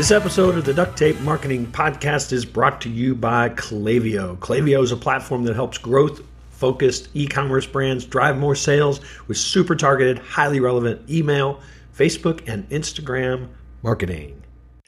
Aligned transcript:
This 0.00 0.12
episode 0.12 0.56
of 0.56 0.64
the 0.64 0.72
Duct 0.72 0.96
Tape 0.96 1.20
Marketing 1.20 1.66
Podcast 1.66 2.32
is 2.32 2.46
brought 2.46 2.80
to 2.80 2.88
you 2.88 3.14
by 3.14 3.50
Klaviyo. 3.50 4.38
Klaviyo 4.38 4.82
is 4.82 4.92
a 4.92 4.96
platform 4.96 5.44
that 5.44 5.54
helps 5.54 5.76
growth 5.76 6.22
focused 6.48 7.10
e 7.12 7.26
commerce 7.26 7.66
brands 7.66 8.06
drive 8.06 8.38
more 8.38 8.54
sales 8.54 9.02
with 9.28 9.36
super 9.36 9.76
targeted, 9.76 10.18
highly 10.20 10.58
relevant 10.58 11.10
email, 11.10 11.60
Facebook, 11.94 12.48
and 12.48 12.66
Instagram 12.70 13.48
marketing. 13.82 14.42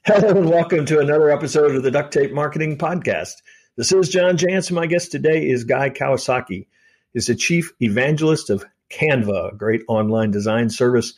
Hello, 0.07 0.31
and 0.31 0.49
welcome 0.49 0.87
to 0.87 1.01
another 1.01 1.29
episode 1.29 1.77
of 1.77 1.83
the 1.83 1.91
Duct 1.91 2.11
Tape 2.11 2.33
Marketing 2.33 2.79
Podcast. 2.79 3.43
This 3.77 3.93
is 3.93 4.09
John 4.09 4.39
Jantsch. 4.39 4.73
My 4.73 4.87
guest 4.87 5.13
today 5.13 5.47
is 5.47 5.63
Guy 5.63 5.91
Kawasaki. 5.91 6.67
He's 7.13 7.27
the 7.27 7.35
chief 7.35 7.71
evangelist 7.83 8.49
of 8.49 8.65
Canva, 8.89 9.53
a 9.53 9.57
great 9.57 9.83
online 9.89 10.31
design 10.31 10.71
service 10.71 11.13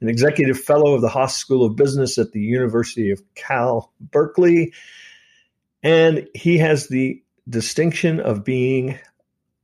an 0.00 0.08
executive 0.08 0.58
fellow 0.58 0.94
of 0.94 1.00
the 1.00 1.08
Haas 1.08 1.36
School 1.36 1.64
of 1.64 1.76
Business 1.76 2.18
at 2.18 2.32
the 2.32 2.40
University 2.40 3.10
of 3.10 3.22
Cal 3.34 3.92
Berkeley. 4.00 4.72
And 5.82 6.28
he 6.34 6.58
has 6.58 6.88
the 6.88 7.22
distinction 7.48 8.20
of 8.20 8.44
being 8.44 8.98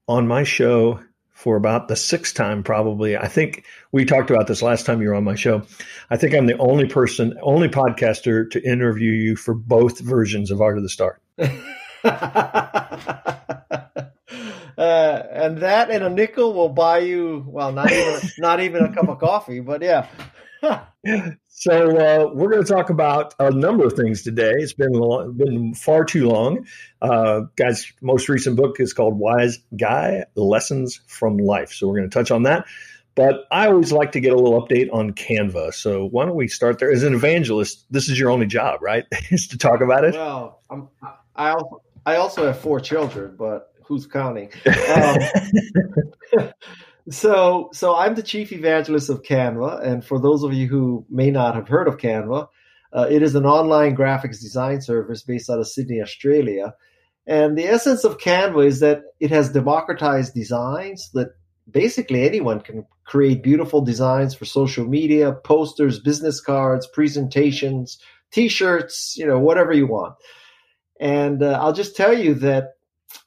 on 0.09 0.27
my 0.27 0.45
show 0.45 1.01
for 1.31 1.57
about 1.57 1.89
the 1.89 1.97
sixth 1.97 2.35
time, 2.35 2.63
probably. 2.63 3.17
I 3.17 3.29
think 3.29 3.65
we 3.93 4.05
talked 4.05 4.31
about 4.31 4.47
this 4.47 4.63
last 4.63 4.87
time 4.87 5.03
you 5.03 5.09
were 5.09 5.15
on 5.15 5.25
my 5.25 5.35
show. 5.35 5.63
I 6.09 6.17
think 6.17 6.35
I'm 6.35 6.47
the 6.47 6.59
only 6.59 6.87
person, 6.87 7.37
only 7.43 7.69
podcaster 7.69 8.51
to 8.53 8.63
interview 8.63 9.11
you 9.11 9.37
for 9.37 9.53
both 9.53 9.99
versions 9.99 10.51
of 10.51 10.61
Art 10.61 10.79
of 10.79 10.85
the 10.85 10.89
Start. 10.89 11.21
Uh, 14.77 15.23
and 15.31 15.59
that 15.59 15.91
and 15.91 16.05
a 16.05 16.11
nickel 16.11 16.53
will 16.53 16.69
buy 16.69 16.99
you 16.99 17.45
well 17.47 17.73
not 17.73 17.91
even 17.91 18.21
not 18.39 18.61
even 18.61 18.85
a 18.85 18.93
cup 18.93 19.09
of 19.09 19.19
coffee 19.19 19.61
but 19.61 19.83
yeah 19.83 20.09
so 21.49 21.97
uh, 21.97 22.31
we're 22.35 22.51
going 22.51 22.65
to 22.65 22.73
talk 22.73 22.91
about 22.91 23.35
a 23.39 23.51
number 23.51 23.85
of 23.87 23.93
things 23.93 24.23
today 24.23 24.53
it's 24.57 24.73
been 24.73 24.93
long, 24.93 25.33
been 25.37 25.75
far 25.75 26.05
too 26.05 26.29
long 26.29 26.67
uh, 27.03 27.43
guy's 27.57 27.93
most 28.01 28.29
recent 28.29 28.57
book 28.57 28.81
is 28.81 28.93
called 28.93 29.19
wise 29.19 29.59
guy 29.77 30.25
lessons 30.35 31.01
from 31.07 31.37
life 31.37 31.73
so 31.73 31.87
we're 31.87 31.99
going 31.99 32.09
to 32.11 32.15
touch 32.15 32.31
on 32.31 32.43
that 32.43 32.67
but 33.15 33.47
I 33.51 33.69
always 33.69 33.93
like 33.93 34.13
to 34.13 34.21
get 34.21 34.33
a 34.33 34.37
little 34.37 34.61
update 34.61 34.93
on 34.93 35.13
Canva. 35.13 35.73
So 35.75 36.07
why 36.09 36.27
don't 36.27 36.35
we 36.35 36.49
start 36.49 36.79
there? 36.81 36.91
As 36.91 37.05
an 37.05 37.15
evangelist, 37.15 37.87
this 37.91 38.09
is 38.09 38.19
your 38.19 38.31
only 38.31 38.47
job, 38.47 38.83
right? 38.83 39.05
is 39.31 39.49
to 39.49 39.59
talk 39.59 39.81
about 39.81 40.05
it. 40.05 40.15
Well, 40.15 40.61
I'm, 40.69 40.89
I 41.37 41.51
also 41.51 41.83
I 42.07 42.17
also 42.17 42.47
have 42.47 42.59
four 42.59 42.81
children, 42.81 43.37
but 43.39 43.54
who's 43.87 44.07
counting? 44.07 44.51
Um, 44.95 45.19
so, 47.11 47.71
so 47.73 47.95
I'm 47.95 48.15
the 48.15 48.23
chief 48.23 48.53
evangelist 48.53 49.11
of 49.11 49.23
Canva, 49.23 49.85
and 49.85 50.05
for 50.05 50.21
those 50.21 50.43
of 50.43 50.53
you 50.53 50.69
who 50.69 51.07
may 51.11 51.31
not 51.31 51.55
have 51.55 51.69
heard 51.69 51.89
of 51.89 51.99
Canva, 51.99 52.49
uh, 52.93 53.07
it 53.11 53.23
is 53.23 53.35
an 53.35 53.45
online 53.45 53.97
graphics 53.97 54.41
design 54.41 54.81
service 54.81 55.23
based 55.23 55.51
out 55.51 55.59
of 55.59 55.67
Sydney, 55.67 56.01
Australia. 56.01 56.75
And 57.27 57.57
the 57.59 57.65
essence 57.67 58.05
of 58.05 58.19
Canva 58.19 58.67
is 58.67 58.81
that 58.81 59.03
it 59.19 59.31
has 59.31 59.51
democratized 59.51 60.35
designs 60.35 61.11
that 61.15 61.31
basically 61.71 62.27
anyone 62.27 62.61
can 62.61 62.87
create 63.05 63.43
beautiful 63.43 63.81
designs 63.81 64.35
for 64.35 64.45
social 64.45 64.87
media, 64.87 65.33
posters, 65.33 65.99
business 65.99 66.41
cards, 66.41 66.87
presentations, 66.87 67.99
t-shirts, 68.31 69.17
you 69.17 69.27
know, 69.27 69.39
whatever 69.39 69.73
you 69.73 69.87
want. 69.87 70.15
And 71.01 71.43
uh, 71.43 71.59
I'll 71.61 71.73
just 71.73 71.97
tell 71.97 72.17
you 72.17 72.35
that 72.35 72.75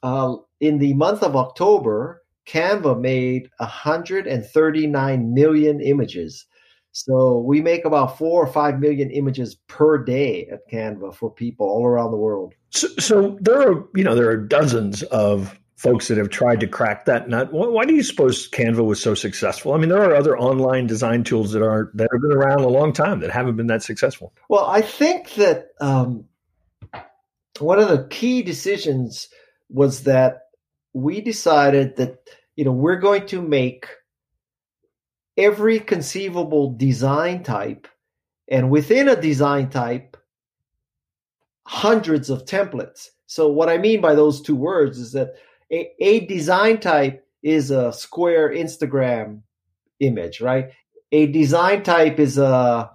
uh, 0.02 0.36
in 0.60 0.78
the 0.78 0.94
month 0.94 1.22
of 1.22 1.36
October, 1.36 2.22
Canva 2.46 3.00
made 3.00 3.50
139 3.58 5.34
million 5.34 5.80
images. 5.80 6.46
So 6.92 7.38
we 7.38 7.60
make 7.60 7.84
about 7.84 8.18
four 8.18 8.42
or 8.42 8.46
five 8.46 8.80
million 8.80 9.10
images 9.10 9.54
per 9.68 10.02
day 10.02 10.48
at 10.50 10.68
Canva 10.70 11.14
for 11.14 11.30
people 11.30 11.66
all 11.66 11.86
around 11.86 12.10
the 12.10 12.16
world. 12.16 12.54
So, 12.70 12.88
so 12.98 13.38
there 13.40 13.60
are, 13.60 13.84
you 13.94 14.02
know, 14.02 14.14
there 14.14 14.30
are 14.30 14.36
dozens 14.36 15.02
of 15.04 15.58
folks 15.76 16.08
that 16.08 16.18
have 16.18 16.30
tried 16.30 16.58
to 16.60 16.66
crack 16.66 17.04
that 17.04 17.28
nut. 17.28 17.52
Why 17.52 17.84
do 17.84 17.94
you 17.94 18.02
suppose 18.02 18.50
Canva 18.50 18.84
was 18.84 19.00
so 19.00 19.14
successful? 19.14 19.74
I 19.74 19.78
mean, 19.78 19.90
there 19.90 20.02
are 20.02 20.14
other 20.14 20.36
online 20.36 20.86
design 20.88 21.22
tools 21.22 21.52
that 21.52 21.62
are 21.62 21.92
that 21.94 22.08
have 22.10 22.20
been 22.20 22.32
around 22.32 22.60
a 22.60 22.68
long 22.68 22.92
time 22.92 23.20
that 23.20 23.30
haven't 23.30 23.56
been 23.56 23.68
that 23.68 23.82
successful. 23.82 24.32
Well, 24.48 24.66
I 24.66 24.80
think 24.80 25.34
that 25.34 25.68
um, 25.80 26.24
one 27.60 27.78
of 27.78 27.88
the 27.88 28.08
key 28.08 28.42
decisions 28.42 29.28
was 29.68 30.04
that 30.04 30.47
we 31.02 31.20
decided 31.20 31.96
that 31.96 32.28
you 32.56 32.64
know 32.64 32.72
we're 32.72 32.96
going 32.96 33.26
to 33.26 33.40
make 33.40 33.86
every 35.36 35.78
conceivable 35.78 36.72
design 36.72 37.42
type 37.42 37.86
and 38.48 38.70
within 38.70 39.08
a 39.08 39.20
design 39.20 39.70
type 39.70 40.16
hundreds 41.66 42.30
of 42.30 42.44
templates. 42.44 43.08
So 43.26 43.48
what 43.48 43.68
i 43.68 43.78
mean 43.78 44.00
by 44.00 44.14
those 44.14 44.40
two 44.40 44.56
words 44.56 44.98
is 44.98 45.12
that 45.12 45.34
a, 45.70 45.90
a 46.00 46.26
design 46.26 46.80
type 46.80 47.24
is 47.42 47.70
a 47.70 47.92
square 47.92 48.50
instagram 48.50 49.42
image 50.00 50.40
right? 50.40 50.70
A 51.12 51.26
design 51.26 51.82
type 51.82 52.18
is 52.18 52.38
a 52.38 52.90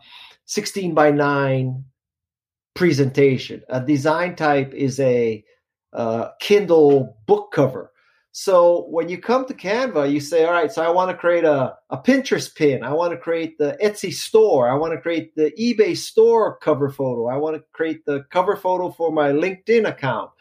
16 0.46 0.94
by 0.94 1.12
9 1.12 1.84
presentation. 2.74 3.64
A 3.70 3.82
design 3.82 4.36
type 4.36 4.74
is 4.74 5.00
a 5.00 5.44
uh, 5.94 6.30
Kindle 6.40 7.18
book 7.26 7.52
cover. 7.52 7.92
So 8.36 8.88
when 8.90 9.10
you 9.10 9.20
come 9.20 9.46
to 9.46 9.54
Canva, 9.54 10.12
you 10.12 10.20
say, 10.20 10.44
all 10.44 10.54
right, 10.54 10.72
so 10.72 10.84
I 10.84 10.90
want 10.90 11.12
to 11.12 11.18
create 11.18 11.44
a, 11.44 11.76
a 11.92 11.98
Pinterest 11.98 12.54
pin. 12.54 12.84
I 12.84 12.92
want 12.92 13.12
to 13.12 13.18
create 13.18 13.60
the 13.60 13.78
Etsy 13.82 14.12
store. 14.12 14.68
I 14.68 14.74
want 14.74 14.94
to 14.94 15.00
create 15.00 15.36
the 15.36 15.52
eBay 15.52 15.96
store 15.96 16.58
cover 16.58 16.90
photo. 16.90 17.28
I 17.28 17.38
want 17.38 17.56
to 17.56 17.64
create 17.74 18.04
the 18.06 18.26
cover 18.32 18.56
photo 18.56 18.90
for 18.90 19.12
my 19.12 19.30
LinkedIn 19.30 19.88
account. 19.88 20.32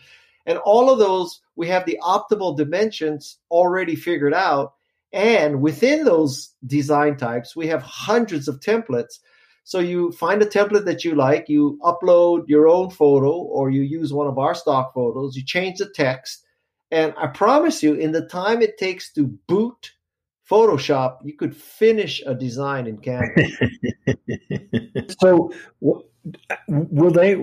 And 0.47 0.57
all 0.59 0.91
of 0.91 0.99
those, 0.99 1.43
we 1.55 1.69
have 1.69 1.85
the 1.85 1.99
optimal 2.03 2.57
dimensions 2.57 3.39
already 3.51 3.95
figured 3.95 4.35
out. 4.35 4.73
And 5.13 5.61
within 5.61 6.05
those 6.05 6.55
design 6.67 7.19
types, 7.19 7.55
we 7.55 7.67
have 7.67 7.83
hundreds 7.83 8.49
of 8.49 8.61
templates 8.61 9.19
so 9.65 9.79
you 9.79 10.13
find 10.13 10.43
a 10.43 10.47
template 10.47 10.85
that 10.87 11.05
you 11.05 11.15
like, 11.15 11.49
you 11.49 11.79
upload 11.83 12.49
your 12.49 12.69
own 12.69 12.91
photo 12.91 13.31
or 13.31 13.71
you 13.71 13.83
use 13.83 14.13
one 14.13 14.27
of 14.27 14.39
our 14.39 14.55
stock 14.55 14.93
photos, 14.93 15.37
you 15.37 15.45
change 15.45 15.79
the 15.79 15.89
text, 15.95 16.45
and 16.93 17.15
I 17.17 17.27
promise 17.27 17.83
you, 17.83 17.95
in 17.95 18.13
the 18.13 18.27
time 18.27 18.61
it 18.61 18.77
takes 18.77 19.13
to 19.15 19.27
boot 19.27 19.93
Photoshop, 20.49 21.19
you 21.25 21.33
could 21.33 21.57
finish 21.57 22.23
a 22.27 22.35
design 22.35 22.87
in 22.87 22.99
Canva. 22.99 23.51
so, 25.21 25.53
will 25.81 27.11
they? 27.11 27.35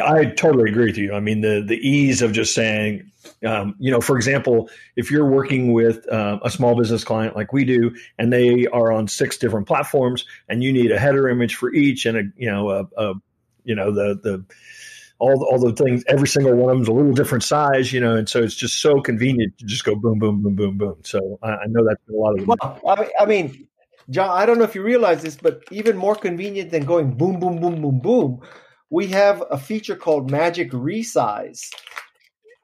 I 0.00 0.24
totally 0.24 0.70
agree 0.70 0.86
with 0.86 0.98
you. 0.98 1.14
I 1.14 1.20
mean, 1.20 1.40
the 1.40 1.64
the 1.64 1.76
ease 1.76 2.20
of 2.20 2.32
just 2.32 2.52
saying, 2.52 3.08
um, 3.46 3.76
you 3.78 3.92
know, 3.92 4.00
for 4.00 4.16
example, 4.16 4.68
if 4.96 5.08
you're 5.12 5.30
working 5.30 5.72
with 5.72 6.10
uh, 6.12 6.40
a 6.42 6.50
small 6.50 6.74
business 6.74 7.04
client 7.04 7.36
like 7.36 7.52
we 7.52 7.64
do, 7.64 7.94
and 8.18 8.32
they 8.32 8.66
are 8.66 8.90
on 8.90 9.06
six 9.06 9.38
different 9.38 9.68
platforms, 9.68 10.24
and 10.48 10.64
you 10.64 10.72
need 10.72 10.90
a 10.90 10.98
header 10.98 11.28
image 11.28 11.54
for 11.54 11.72
each, 11.72 12.06
and 12.06 12.18
a 12.18 12.22
you 12.36 12.50
know 12.50 12.70
a, 12.70 12.88
a 12.96 13.14
you 13.62 13.76
know 13.76 13.92
the 13.92 14.18
the 14.20 14.44
all 15.18 15.44
all 15.44 15.58
the 15.58 15.72
things, 15.72 16.04
every 16.08 16.28
single 16.28 16.54
one 16.54 16.70
of 16.70 16.76
them's 16.76 16.88
a 16.88 16.92
little 16.92 17.12
different 17.12 17.44
size, 17.44 17.92
you 17.92 18.00
know, 18.00 18.16
and 18.16 18.28
so 18.28 18.42
it's 18.42 18.54
just 18.54 18.80
so 18.80 19.00
convenient 19.00 19.56
to 19.58 19.64
just 19.64 19.84
go 19.84 19.94
boom, 19.94 20.18
boom, 20.18 20.42
boom, 20.42 20.54
boom, 20.54 20.78
boom. 20.78 20.96
So 21.04 21.38
I, 21.42 21.50
I 21.50 21.66
know 21.68 21.86
that's 21.86 22.02
a 22.08 22.12
lot 22.12 22.38
of. 22.38 22.46
Well, 22.82 23.08
I 23.18 23.26
mean, 23.26 23.66
John, 24.10 24.30
I 24.30 24.46
don't 24.46 24.58
know 24.58 24.64
if 24.64 24.74
you 24.74 24.82
realize 24.82 25.22
this, 25.22 25.36
but 25.36 25.64
even 25.70 25.96
more 25.96 26.14
convenient 26.14 26.70
than 26.70 26.84
going 26.84 27.16
boom, 27.16 27.40
boom, 27.40 27.60
boom, 27.60 27.80
boom, 27.80 28.00
boom, 28.00 28.40
we 28.90 29.08
have 29.08 29.42
a 29.50 29.58
feature 29.58 29.96
called 29.96 30.30
Magic 30.30 30.70
Resize. 30.72 31.70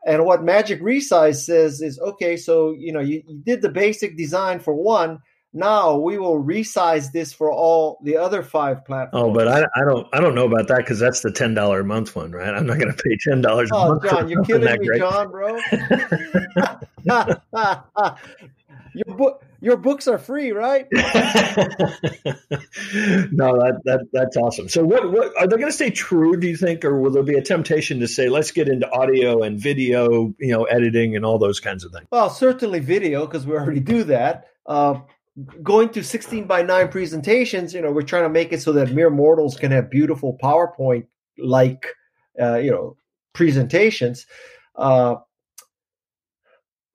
And 0.07 0.25
what 0.25 0.43
Magic 0.43 0.81
Resize 0.83 1.45
says 1.45 1.81
is, 1.81 1.99
okay, 1.99 2.37
so 2.37 2.75
you 2.77 2.93
know, 2.93 3.01
you, 3.01 3.23
you 3.27 3.41
did 3.45 3.63
the 3.63 3.71
basic 3.71 4.17
design 4.17 4.61
for 4.61 4.75
one, 4.75 5.21
now 5.53 5.97
we 5.97 6.19
will 6.19 6.43
resize 6.43 7.13
this 7.13 7.33
for 7.33 7.53
all 7.53 7.99
the 8.03 8.17
other 8.17 8.43
five 8.43 8.85
platforms. 8.85 9.25
Oh, 9.25 9.33
but 9.33 9.49
I, 9.49 9.65
I 9.77 9.85
don't 9.85 10.07
I 10.13 10.21
don't 10.21 10.35
know 10.35 10.47
about 10.47 10.69
that 10.69 10.79
because 10.79 10.99
that's 10.99 11.21
the 11.21 11.31
ten 11.31 11.55
dollar 11.55 11.81
a 11.81 11.85
month 11.85 12.17
one, 12.17 12.33
right? 12.33 12.55
I'm 12.55 12.67
not 12.67 12.79
going 12.79 12.95
to 12.95 13.03
pay 13.03 13.17
ten 13.21 13.41
dollars 13.41 13.71
a 13.71 13.77
oh, 13.77 13.89
month. 13.89 14.05
John, 14.05 14.29
you're 14.29 14.45
killing 14.45 14.81
me, 14.81 14.87
great. 14.87 15.01
John, 15.01 15.31
bro. 15.31 15.59
your 18.95 19.17
book 19.17 19.45
your 19.63 19.77
books 19.77 20.09
are 20.09 20.19
free, 20.19 20.51
right? 20.51 20.89
no, 20.93 21.03
that, 23.61 23.81
that 23.85 24.09
that's 24.13 24.37
awesome. 24.37 24.69
So, 24.69 24.85
what, 24.85 25.13
what 25.13 25.33
are 25.39 25.47
they 25.47 25.57
going 25.57 25.69
to 25.69 25.73
stay 25.73 25.91
true? 25.91 26.37
Do 26.37 26.49
you 26.49 26.57
think, 26.57 26.85
or 26.85 26.99
will 26.99 27.13
there 27.13 27.23
be 27.23 27.37
a 27.37 27.43
temptation 27.43 28.01
to 28.01 28.09
say, 28.09 28.29
let's 28.29 28.51
get 28.51 28.69
into 28.69 28.91
audio 28.91 29.43
and 29.43 29.61
video, 29.61 30.35
you 30.41 30.51
know, 30.51 30.65
editing 30.65 31.15
and 31.15 31.25
all 31.25 31.39
those 31.39 31.61
kinds 31.61 31.85
of 31.85 31.93
things? 31.93 32.09
Well, 32.11 32.29
certainly 32.29 32.81
video 32.81 33.25
because 33.25 33.47
we 33.47 33.55
already 33.55 33.79
do 33.79 34.03
that. 34.05 34.49
Uh, 34.67 34.99
going 35.63 35.89
to 35.91 36.05
16 36.05 36.47
by 36.47 36.63
9 36.63 36.89
presentations, 36.89 37.75
you 37.75 37.81
know, 37.81 37.91
we're 37.91 38.03
trying 38.03 38.25
to 38.25 38.29
make 38.29 38.53
it 38.53 38.63
so 38.63 38.73
that 38.73 38.93
mere 38.93 39.11
mortals 39.11 39.57
can 39.57 39.71
have 39.71 39.91
beautiful 39.91 40.39
PowerPoint 40.43 41.07
like, 41.39 41.87
uh, 42.41 42.57
you 42.57 42.71
know, 42.71 42.97
presentations. 43.33 44.27
Uh, 44.77 45.17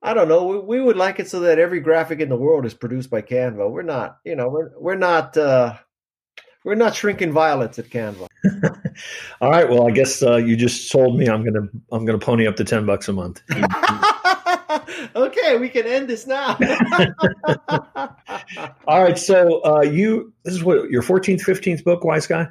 I 0.01 0.13
don't 0.13 0.29
know. 0.29 0.45
We, 0.45 0.59
we, 0.59 0.81
would 0.81 0.97
like 0.97 1.19
it 1.19 1.27
so 1.27 1.39
that 1.41 1.59
every 1.59 1.79
graphic 1.79 2.19
in 2.19 2.29
the 2.29 2.35
world 2.37 2.65
is 2.65 2.73
produced 2.73 3.09
by 3.09 3.21
Canva. 3.23 3.69
We're 3.71 3.81
not, 3.81 4.19
you 4.23 4.35
know, 4.35 4.47
we're 4.47 4.71
we're 4.77 4.95
not 4.95 5.35
uh, 5.35 5.75
We're 6.67 6.75
not 6.75 6.95
shrinking 6.95 7.31
violets 7.31 7.79
at 7.79 7.85
Canva. 7.85 8.27
All 9.41 9.49
right. 9.49 9.69
Well, 9.69 9.87
I 9.87 9.91
guess 9.91 10.21
uh, 10.21 10.35
you 10.35 10.57
just 10.57 10.89
sold 10.89 11.17
me. 11.17 11.29
I'm 11.29 11.41
gonna 11.41 11.67
I'm 11.93 12.03
gonna 12.03 12.19
pony 12.19 12.45
up 12.45 12.57
to 12.57 12.65
ten 12.65 12.85
bucks 12.85 13.07
a 13.07 13.13
month. 13.13 13.41
okay, 15.15 15.57
we 15.57 15.69
can 15.69 15.85
end 15.85 16.07
this 16.07 16.27
now. 16.27 16.57
All 18.87 19.03
right. 19.03 19.17
So 19.17 19.61
uh, 19.63 19.81
you 19.81 20.33
this 20.43 20.53
is 20.53 20.63
what 20.63 20.89
your 20.89 21.01
14th, 21.01 21.41
15th 21.41 21.83
book, 21.83 22.03
Wise 22.03 22.27
Guy. 22.27 22.47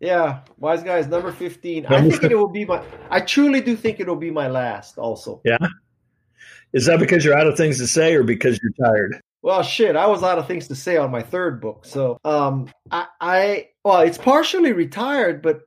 Yeah, 0.00 0.40
Wise 0.58 0.82
Guys 0.82 1.06
number 1.06 1.30
15. 1.30 1.86
I 1.86 2.08
think 2.08 2.24
it 2.24 2.34
will 2.34 2.48
be 2.48 2.64
my 2.64 2.82
I 3.10 3.20
truly 3.20 3.60
do 3.60 3.76
think 3.76 4.00
it 4.00 4.06
will 4.06 4.16
be 4.16 4.30
my 4.30 4.48
last 4.48 4.98
also. 4.98 5.40
Yeah. 5.44 5.58
Is 6.72 6.86
that 6.86 7.00
because 7.00 7.24
you're 7.24 7.36
out 7.36 7.46
of 7.46 7.56
things 7.56 7.78
to 7.78 7.86
say 7.86 8.14
or 8.14 8.22
because 8.22 8.58
you're 8.62 8.88
tired? 8.88 9.20
Well, 9.42 9.62
shit, 9.62 9.96
I 9.96 10.06
was 10.06 10.22
out 10.22 10.38
of 10.38 10.46
things 10.46 10.68
to 10.68 10.74
say 10.74 10.96
on 10.96 11.10
my 11.10 11.22
third 11.22 11.60
book. 11.60 11.84
So, 11.84 12.18
um 12.24 12.70
I 12.90 13.06
I 13.20 13.68
well, 13.84 14.00
it's 14.00 14.18
partially 14.18 14.72
retired, 14.72 15.42
but 15.42 15.60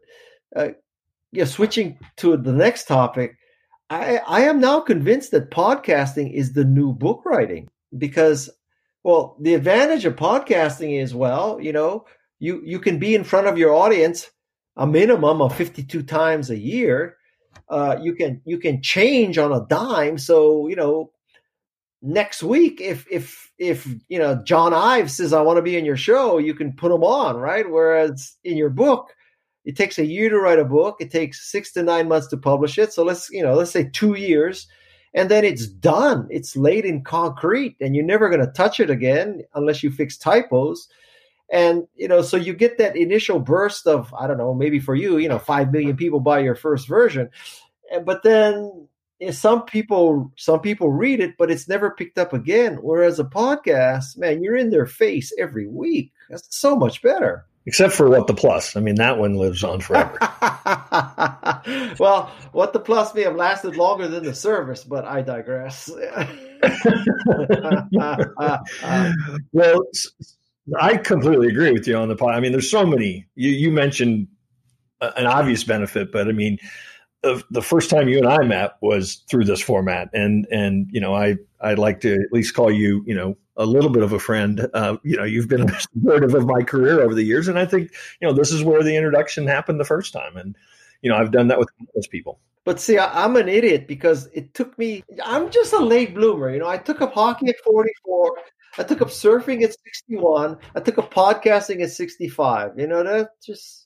uh 0.55 0.69
yeah, 1.31 1.45
switching 1.45 1.99
to 2.17 2.37
the 2.37 2.53
next 2.53 2.87
topic, 2.87 3.37
I 3.93 4.21
I 4.27 4.41
am 4.41 4.59
now 4.59 4.79
convinced 4.79 5.31
that 5.31 5.51
podcasting 5.51 6.33
is 6.33 6.53
the 6.53 6.65
new 6.65 6.93
book 6.93 7.21
writing 7.25 7.69
because 7.97 8.49
well, 9.03 9.35
the 9.39 9.53
advantage 9.53 10.05
of 10.05 10.15
podcasting 10.15 10.99
is 10.99 11.13
well, 11.13 11.59
you 11.61 11.73
know, 11.73 12.05
you 12.39 12.61
you 12.65 12.79
can 12.79 12.97
be 12.97 13.13
in 13.13 13.23
front 13.23 13.47
of 13.47 13.57
your 13.57 13.73
audience 13.73 14.31
a 14.77 14.87
minimum 14.87 15.41
of 15.41 15.55
52 15.55 16.01
times 16.03 16.49
a 16.49 16.57
year. 16.57 17.17
Uh, 17.69 17.97
you 18.01 18.15
can 18.15 18.41
you 18.45 18.57
can 18.57 18.81
change 18.81 19.37
on 19.37 19.53
a 19.53 19.65
dime. 19.67 20.17
So 20.17 20.67
you 20.67 20.75
know 20.75 21.11
next 22.01 22.41
week 22.41 22.81
if 22.81 23.05
if 23.09 23.49
if 23.57 23.87
you 24.09 24.19
know 24.19 24.35
john 24.43 24.73
ives 24.73 25.15
says 25.15 25.31
i 25.31 25.41
want 25.41 25.55
to 25.55 25.61
be 25.61 25.77
in 25.77 25.85
your 25.85 25.95
show 25.95 26.37
you 26.37 26.53
can 26.53 26.73
put 26.73 26.91
him 26.91 27.01
on 27.01 27.37
right? 27.37 27.69
Whereas 27.69 28.35
in 28.43 28.57
your 28.57 28.69
book 28.69 29.13
it 29.65 29.77
takes 29.77 29.98
a 29.98 30.06
year 30.06 30.30
to 30.30 30.39
write 30.39 30.60
a 30.60 30.65
book. 30.65 30.98
It 31.00 31.12
takes 31.12 31.50
six 31.50 31.71
to 31.74 31.83
nine 31.83 32.07
months 32.07 32.27
to 32.27 32.38
publish 32.38 32.77
it. 32.77 32.92
So 32.94 33.04
let's 33.04 33.30
you 33.30 33.42
know 33.42 33.54
let's 33.54 33.71
say 33.71 33.89
two 33.92 34.15
years 34.15 34.68
and 35.13 35.30
then 35.30 35.45
it's 35.45 35.68
done. 35.68 36.27
It's 36.30 36.57
laid 36.57 36.86
in 36.86 37.04
concrete 37.04 37.77
and 37.80 37.95
you're 37.95 38.06
never 38.06 38.30
going 38.30 38.45
to 38.45 38.51
touch 38.51 38.80
it 38.80 38.89
again 38.89 39.44
unless 39.54 39.83
you 39.83 39.92
fix 39.92 40.18
typos. 40.18 40.89
And 41.51 41.88
you 41.95 42.07
know 42.07 42.21
so 42.21 42.36
you 42.36 42.54
get 42.54 42.77
that 42.77 42.98
initial 42.98 43.39
burst 43.39 43.86
of 43.86 44.13
i 44.18 44.25
don't 44.27 44.38
know 44.38 44.54
maybe 44.54 44.80
for 44.80 44.95
you 44.95 45.18
you 45.18 45.27
know 45.30 45.38
5 45.38 45.71
million 45.71 45.95
people 45.95 46.19
buy 46.19 46.39
your 46.39 46.56
first 46.56 46.88
version. 46.88 47.30
But 48.06 48.24
then 48.24 48.88
some 49.31 49.63
people 49.63 50.31
some 50.36 50.60
people 50.60 50.92
read 50.92 51.21
it 51.21 51.38
but 51.38 51.51
it's 51.51 51.69
never 51.69 51.92
picked 51.92 52.18
up 52.18 52.33
again. 52.33 52.80
Whereas 52.81 53.19
a 53.19 53.24
podcast 53.24 54.18
man 54.18 54.44
you're 54.44 54.57
in 54.57 54.71
their 54.71 54.88
face 54.88 55.31
every 55.39 55.68
week. 55.68 56.12
That's 56.30 56.48
so 56.57 56.75
much 56.75 57.01
better 57.01 57.45
except 57.65 57.94
for 57.94 58.10
what 58.10 58.27
the 58.27 58.33
plus 58.33 58.75
i 58.75 58.80
mean 58.80 58.95
that 58.95 59.18
one 59.18 59.36
lives 59.36 59.63
on 59.63 59.80
forever 59.80 60.18
well 62.00 62.31
what 62.51 62.74
the 62.74 62.80
plus 62.80 63.13
may 63.15 63.24
have 63.24 63.36
lasted 63.36 63.75
longer 63.75 64.07
than 64.07 64.24
the 64.24 64.33
service 64.33 64.83
but 64.83 65.06
i 65.06 65.21
digress 65.21 65.89
well 69.54 69.81
I 70.80 70.95
completely 70.95 71.50
agree 71.50 71.71
with 71.71 71.88
you 71.88 71.98
on 71.98 72.07
the 72.07 72.15
point. 72.15 72.36
I 72.36 72.39
mean, 72.39 72.54
there's 72.54 72.71
so 72.71 72.86
many. 72.86 73.27
You, 73.36 73.50
you 73.50 73.69
mentioned 73.69 74.30
an 75.01 75.25
obvious 75.25 75.63
benefit, 75.63 76.12
but 76.12 76.27
I 76.27 76.31
mean, 76.31 76.57
the 77.49 77.61
first 77.61 77.89
time 77.89 78.09
you 78.09 78.17
and 78.17 78.27
I 78.27 78.43
met 78.43 78.75
was 78.81 79.23
through 79.29 79.45
this 79.45 79.61
format, 79.61 80.09
and 80.13 80.45
and 80.51 80.87
you 80.91 80.99
know, 80.99 81.15
I 81.15 81.37
I'd 81.61 81.79
like 81.79 82.01
to 82.01 82.13
at 82.13 82.31
least 82.31 82.53
call 82.53 82.71
you, 82.71 83.03
you 83.07 83.15
know, 83.15 83.37
a 83.55 83.65
little 83.65 83.89
bit 83.89 84.03
of 84.03 84.11
a 84.11 84.19
friend. 84.19 84.67
Uh, 84.73 84.97
you 85.03 85.15
know, 85.15 85.23
you've 85.23 85.47
been 85.47 85.69
a 85.69 85.79
supportive 85.79 86.33
of 86.33 86.45
my 86.45 86.61
career 86.63 87.01
over 87.01 87.15
the 87.15 87.23
years, 87.23 87.47
and 87.47 87.57
I 87.57 87.65
think 87.65 87.91
you 88.21 88.27
know 88.27 88.33
this 88.33 88.51
is 88.51 88.63
where 88.63 88.83
the 88.83 88.95
introduction 88.95 89.47
happened 89.47 89.79
the 89.79 89.85
first 89.85 90.13
time, 90.13 90.37
and 90.37 90.55
you 91.01 91.09
know, 91.09 91.17
I've 91.17 91.31
done 91.31 91.47
that 91.47 91.59
with 91.59 91.69
countless 91.77 92.07
people. 92.07 92.39
But 92.65 92.79
see, 92.79 92.97
I, 92.97 93.25
am 93.25 93.35
an 93.35 93.49
idiot 93.49 93.87
because 93.87 94.27
it 94.33 94.53
took 94.53 94.77
me. 94.77 95.03
I'm 95.23 95.51
just 95.51 95.73
a 95.73 95.79
late 95.79 96.15
bloomer. 96.15 96.51
You 96.51 96.59
know, 96.59 96.67
I 96.67 96.77
took 96.77 97.01
up 97.01 97.13
hockey 97.13 97.49
at 97.49 97.59
44. 97.63 98.37
I 98.77 98.83
took 98.83 99.01
up 99.01 99.09
surfing 99.09 99.63
at 99.63 99.75
61. 99.83 100.57
I 100.75 100.79
took 100.79 100.97
up 100.97 101.13
podcasting 101.13 101.83
at 101.83 101.91
65. 101.91 102.79
You 102.79 102.87
know, 102.87 103.03
that 103.03 103.31
just, 103.45 103.82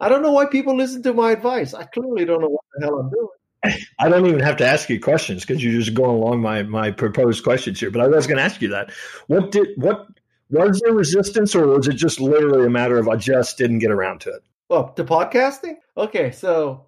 I 0.00 0.08
don't 0.08 0.22
know 0.22 0.32
why 0.32 0.46
people 0.46 0.76
listen 0.76 1.02
to 1.04 1.12
my 1.12 1.32
advice. 1.32 1.74
I 1.74 1.84
clearly 1.84 2.24
don't 2.24 2.40
know 2.40 2.48
what 2.48 2.64
the 2.74 2.86
hell 2.86 2.98
I'm 2.98 3.10
doing. 3.10 3.76
I 3.98 4.08
don't 4.08 4.26
even 4.26 4.40
have 4.40 4.56
to 4.58 4.66
ask 4.66 4.88
you 4.88 4.98
questions 4.98 5.44
because 5.44 5.62
you're 5.62 5.78
just 5.78 5.94
going 5.94 6.22
along 6.22 6.40
my, 6.40 6.62
my 6.62 6.90
proposed 6.90 7.44
questions 7.44 7.78
here. 7.78 7.90
But 7.90 8.00
I 8.00 8.08
was 8.08 8.26
going 8.26 8.38
to 8.38 8.42
ask 8.42 8.62
you 8.62 8.68
that. 8.68 8.90
What 9.26 9.50
did, 9.52 9.68
what, 9.76 10.06
was 10.48 10.80
there 10.80 10.94
resistance 10.94 11.54
or 11.54 11.66
was 11.66 11.86
it 11.86 11.94
just 11.94 12.20
literally 12.20 12.66
a 12.66 12.70
matter 12.70 12.96
of 12.96 13.08
I 13.08 13.16
just 13.16 13.58
didn't 13.58 13.80
get 13.80 13.90
around 13.90 14.22
to 14.22 14.30
it? 14.30 14.42
Well, 14.68 14.92
to 14.94 15.04
podcasting? 15.04 15.76
Okay. 15.96 16.30
So 16.30 16.86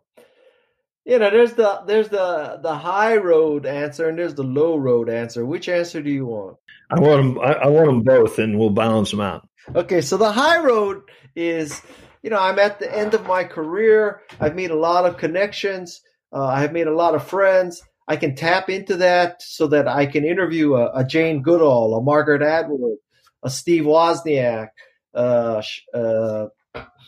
you 1.05 1.19
know 1.19 1.31
there's 1.31 1.55
the 1.55 1.83
there's 1.87 2.09
the 2.09 2.61
the 2.63 2.75
high 2.75 3.17
road 3.17 3.67
answer 3.67 4.09
and 4.09 4.19
there's 4.19 4.35
the 4.35 4.45
low 4.45 4.77
road 4.77 5.09
answer 5.09 5.45
which 5.45 5.69
answer 5.69 6.01
do 6.01 6.11
you 6.11 6.27
want 6.27 6.57
i 6.91 7.01
want 7.01 7.35
them 7.35 7.41
I, 7.41 7.53
I, 7.55 7.67
want 7.67 7.87
them 7.87 8.03
both 8.03 8.39
and 8.39 8.59
we'll 8.59 8.71
balance 8.71 9.11
them 9.11 9.21
out 9.21 9.49
okay 9.75 10.01
so 10.01 10.17
the 10.17 10.31
high 10.31 10.59
road 10.59 11.03
is 11.35 11.83
you 12.23 12.31
know 12.31 12.39
i'm 12.39 12.59
at 12.59 12.79
the 12.79 12.97
end 12.97 13.15
of 13.15 13.27
my 13.27 13.45
career 13.45 14.21
i've 14.41 14.55
made 14.55 14.71
a 14.71 14.79
lot 14.79 15.07
of 15.07 15.17
connections 15.17 16.01
uh, 16.33 16.47
i 16.47 16.61
have 16.61 16.73
made 16.73 16.87
a 16.87 16.95
lot 16.95 17.15
of 17.15 17.27
friends 17.27 17.83
i 18.09 18.17
can 18.17 18.35
tap 18.35 18.71
into 18.71 18.97
that 18.97 19.41
so 19.43 19.67
that 19.67 19.89
i 19.89 20.07
can 20.07 20.25
interview 20.25 20.75
a, 20.75 20.91
a 20.95 21.05
jane 21.05 21.43
goodall 21.43 21.95
a 21.95 22.03
margaret 22.03 22.43
atwood 22.43 22.99
a 23.43 23.51
steve 23.51 23.85
wozniak 23.85 24.69
uh, 25.15 25.63
uh, 25.93 26.47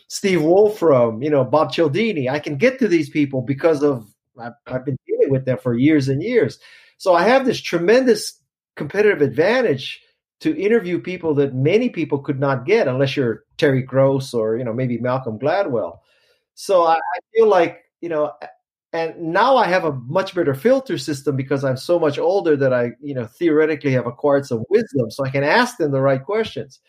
Steve 0.08 0.42
Wolfram, 0.42 1.22
you 1.22 1.30
know, 1.30 1.44
Bob 1.44 1.72
Cialdini. 1.72 2.28
I 2.28 2.38
can 2.38 2.56
get 2.56 2.78
to 2.78 2.88
these 2.88 3.10
people 3.10 3.42
because 3.42 3.82
of 3.82 4.06
I've, 4.38 4.52
I've 4.66 4.84
been 4.84 4.98
dealing 5.06 5.30
with 5.30 5.44
them 5.44 5.58
for 5.58 5.74
years 5.74 6.08
and 6.08 6.22
years. 6.22 6.58
So 6.98 7.14
I 7.14 7.24
have 7.24 7.44
this 7.44 7.60
tremendous 7.60 8.40
competitive 8.76 9.22
advantage 9.22 10.00
to 10.40 10.56
interview 10.60 11.00
people 11.00 11.34
that 11.34 11.54
many 11.54 11.88
people 11.88 12.18
could 12.18 12.40
not 12.40 12.66
get 12.66 12.88
unless 12.88 13.16
you're 13.16 13.44
Terry 13.56 13.82
Gross 13.82 14.34
or 14.34 14.56
you 14.56 14.64
know 14.64 14.72
maybe 14.72 14.98
Malcolm 14.98 15.38
Gladwell. 15.38 15.98
So 16.54 16.84
I, 16.84 16.94
I 16.94 17.18
feel 17.34 17.48
like 17.48 17.84
you 18.00 18.08
know, 18.08 18.32
and 18.92 19.18
now 19.18 19.56
I 19.56 19.66
have 19.66 19.84
a 19.84 19.92
much 19.92 20.34
better 20.34 20.54
filter 20.54 20.98
system 20.98 21.36
because 21.36 21.64
I'm 21.64 21.76
so 21.76 21.98
much 21.98 22.18
older 22.18 22.56
that 22.56 22.72
I 22.72 22.92
you 23.00 23.14
know 23.14 23.26
theoretically 23.26 23.92
have 23.92 24.06
acquired 24.06 24.46
some 24.46 24.64
wisdom, 24.70 25.10
so 25.10 25.24
I 25.24 25.30
can 25.30 25.44
ask 25.44 25.78
them 25.78 25.92
the 25.92 26.00
right 26.00 26.22
questions. 26.22 26.80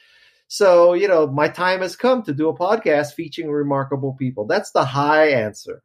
So, 0.47 0.93
you 0.93 1.07
know, 1.07 1.27
my 1.27 1.47
time 1.47 1.81
has 1.81 1.95
come 1.95 2.21
to 2.23 2.33
do 2.33 2.49
a 2.49 2.57
podcast 2.57 3.13
featuring 3.13 3.49
remarkable 3.49 4.13
people. 4.13 4.45
That's 4.45 4.71
the 4.71 4.85
high 4.85 5.29
answer. 5.29 5.81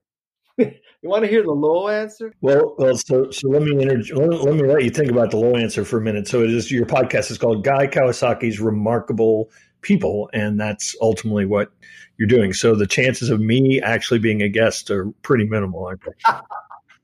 you 1.03 1.09
want 1.09 1.25
to 1.25 1.31
hear 1.31 1.43
the 1.43 1.53
low 1.53 1.89
answer? 1.89 2.33
Well, 2.41 2.75
well, 2.79 2.97
so 2.97 3.31
so 3.31 3.49
let 3.49 3.63
me 3.63 3.81
inter- 3.81 4.15
let, 4.15 4.41
let 4.43 4.55
me 4.55 4.63
let 4.63 4.85
you 4.85 4.91
think 4.91 5.11
about 5.11 5.31
the 5.31 5.39
low 5.39 5.57
answer 5.57 5.85
for 5.85 5.99
a 5.99 6.01
minute. 6.01 6.29
So 6.29 6.43
it 6.43 6.51
is 6.51 6.71
your 6.71 6.87
podcast 6.87 7.31
is 7.31 7.39
called 7.39 7.65
Guy 7.65 7.87
Kawasaki's 7.87 8.61
Remarkable 8.61 9.51
People, 9.83 10.29
and 10.33 10.61
that's 10.61 10.95
ultimately 11.01 11.47
what 11.47 11.73
you're 12.19 12.29
doing. 12.29 12.53
So 12.53 12.75
the 12.75 12.87
chances 12.87 13.31
of 13.31 13.41
me 13.41 13.81
actually 13.81 14.19
being 14.19 14.43
a 14.43 14.49
guest 14.49 14.91
are 14.91 15.07
pretty 15.23 15.47
minimal, 15.47 15.87
aren't 15.87 16.03
they? 16.05 16.13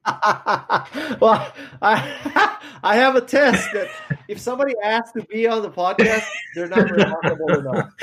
well, 1.20 1.52
I 1.82 2.58
I 2.82 2.96
have 2.96 3.16
a 3.16 3.20
test 3.20 3.72
that 3.72 3.88
if 4.28 4.38
somebody 4.38 4.74
asks 4.84 5.12
to 5.12 5.24
be 5.24 5.48
on 5.48 5.62
the 5.62 5.70
podcast, 5.70 6.24
they're 6.54 6.68
not 6.68 6.90
remarkable 6.90 7.58
enough. 7.58 7.94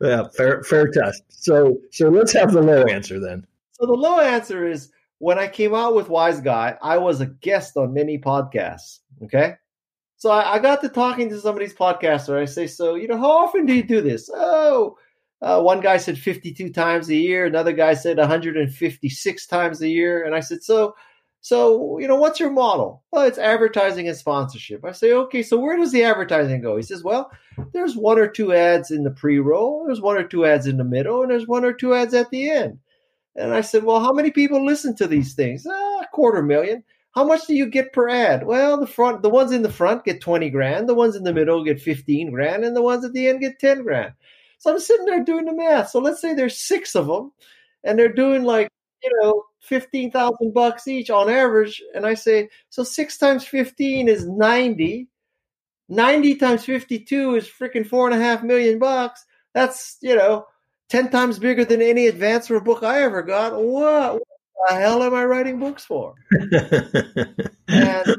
Yeah, 0.00 0.28
fair 0.34 0.62
fair 0.62 0.86
test. 0.88 1.24
So 1.28 1.78
so 1.90 2.08
let's 2.08 2.32
have 2.32 2.52
the 2.52 2.62
low 2.62 2.84
answer 2.84 3.20
then. 3.20 3.46
So 3.72 3.86
the 3.86 3.92
low 3.92 4.20
answer 4.20 4.66
is 4.66 4.90
when 5.20 5.38
I 5.38 5.46
came 5.46 5.74
out 5.74 5.94
with 5.94 6.08
Wise 6.08 6.40
Guy, 6.40 6.76
I 6.82 6.98
was 6.98 7.20
a 7.20 7.26
guest 7.26 7.76
on 7.76 7.94
many 7.94 8.18
podcasts. 8.18 8.98
Okay. 9.22 9.54
So 10.16 10.30
I, 10.30 10.54
I 10.54 10.58
got 10.58 10.80
to 10.80 10.88
talking 10.88 11.28
to 11.28 11.40
some 11.40 11.54
of 11.54 11.60
these 11.60 11.74
podcasters. 11.74 12.42
I 12.42 12.44
say, 12.46 12.66
so 12.66 12.94
you 12.94 13.06
know, 13.06 13.18
how 13.18 13.30
often 13.30 13.66
do 13.66 13.74
you 13.74 13.82
do 13.82 14.00
this? 14.00 14.28
Oh, 14.34 14.96
uh, 15.40 15.62
one 15.62 15.80
guy 15.80 15.98
said 15.98 16.18
52 16.18 16.70
times 16.72 17.08
a 17.08 17.14
year. 17.14 17.46
Another 17.46 17.72
guy 17.72 17.94
said 17.94 18.18
156 18.18 19.46
times 19.46 19.80
a 19.80 19.88
year. 19.88 20.24
And 20.24 20.34
I 20.34 20.40
said, 20.40 20.62
so 20.62 20.94
so, 21.42 21.98
you 21.98 22.06
know, 22.06 22.16
what's 22.16 22.38
your 22.38 22.50
model? 22.50 23.02
Well, 23.10 23.24
it's 23.24 23.38
advertising 23.38 24.08
and 24.08 24.16
sponsorship. 24.16 24.84
I 24.84 24.92
say, 24.92 25.12
okay, 25.12 25.42
so 25.42 25.58
where 25.58 25.76
does 25.76 25.90
the 25.90 26.04
advertising 26.04 26.60
go? 26.60 26.76
He 26.76 26.82
says, 26.82 27.02
well, 27.02 27.30
there's 27.72 27.96
one 27.96 28.18
or 28.18 28.28
two 28.28 28.52
ads 28.52 28.90
in 28.90 29.04
the 29.04 29.10
pre 29.10 29.38
roll, 29.38 29.84
there's 29.86 30.02
one 30.02 30.18
or 30.18 30.24
two 30.24 30.44
ads 30.44 30.66
in 30.66 30.76
the 30.76 30.84
middle, 30.84 31.22
and 31.22 31.30
there's 31.30 31.46
one 31.46 31.64
or 31.64 31.72
two 31.72 31.94
ads 31.94 32.12
at 32.12 32.28
the 32.30 32.50
end. 32.50 32.78
And 33.36 33.54
I 33.54 33.60
said, 33.60 33.84
well, 33.84 34.00
how 34.00 34.12
many 34.12 34.30
people 34.30 34.64
listen 34.64 34.94
to 34.96 35.06
these 35.06 35.34
things? 35.34 35.66
Ah, 35.68 36.00
a 36.02 36.06
quarter 36.12 36.42
million. 36.42 36.82
How 37.12 37.24
much 37.24 37.46
do 37.46 37.54
you 37.54 37.66
get 37.66 37.92
per 37.92 38.08
ad? 38.08 38.46
Well, 38.46 38.78
the 38.78 38.86
front, 38.86 39.22
the 39.22 39.30
ones 39.30 39.52
in 39.52 39.62
the 39.62 39.72
front 39.72 40.04
get 40.04 40.20
20 40.20 40.48
grand, 40.50 40.88
the 40.88 40.94
ones 40.94 41.16
in 41.16 41.24
the 41.24 41.32
middle 41.32 41.64
get 41.64 41.80
15 41.80 42.30
grand, 42.30 42.64
and 42.64 42.76
the 42.76 42.82
ones 42.82 43.04
at 43.04 43.12
the 43.12 43.28
end 43.28 43.40
get 43.40 43.58
10 43.58 43.82
grand. 43.82 44.12
So 44.58 44.70
I'm 44.72 44.78
sitting 44.78 45.06
there 45.06 45.24
doing 45.24 45.46
the 45.46 45.54
math. 45.54 45.90
So 45.90 45.98
let's 46.00 46.20
say 46.20 46.34
there's 46.34 46.58
six 46.60 46.94
of 46.94 47.06
them, 47.06 47.32
and 47.82 47.98
they're 47.98 48.12
doing 48.12 48.44
like, 48.44 48.68
you 49.02 49.10
know, 49.22 49.44
fifteen 49.60 50.10
thousand 50.10 50.52
bucks 50.52 50.86
each 50.86 51.10
on 51.10 51.30
average. 51.30 51.82
And 51.94 52.04
I 52.06 52.14
say, 52.14 52.50
so 52.68 52.84
six 52.84 53.16
times 53.18 53.44
fifteen 53.46 54.08
is 54.08 54.26
ninety. 54.28 55.08
Ninety 55.88 56.36
times 56.36 56.64
fifty-two 56.64 57.34
is 57.36 57.48
freaking 57.48 57.86
four 57.86 58.06
and 58.10 58.20
a 58.20 58.22
half 58.22 58.42
million 58.42 58.78
bucks. 58.78 59.24
That's 59.54 59.96
you 60.02 60.14
know 60.14 60.46
ten 60.90 61.10
times 61.10 61.38
bigger 61.38 61.64
than 61.64 61.80
any 61.80 62.06
advance 62.06 62.48
for 62.48 62.56
a 62.56 62.60
book 62.60 62.82
I 62.82 63.02
ever 63.02 63.22
got. 63.22 63.54
What, 63.54 64.14
what 64.14 64.22
the 64.68 64.74
hell 64.74 65.02
am 65.02 65.14
I 65.14 65.24
writing 65.24 65.58
books 65.58 65.84
for? 65.84 66.14
and, 66.32 67.46
and 67.68 68.16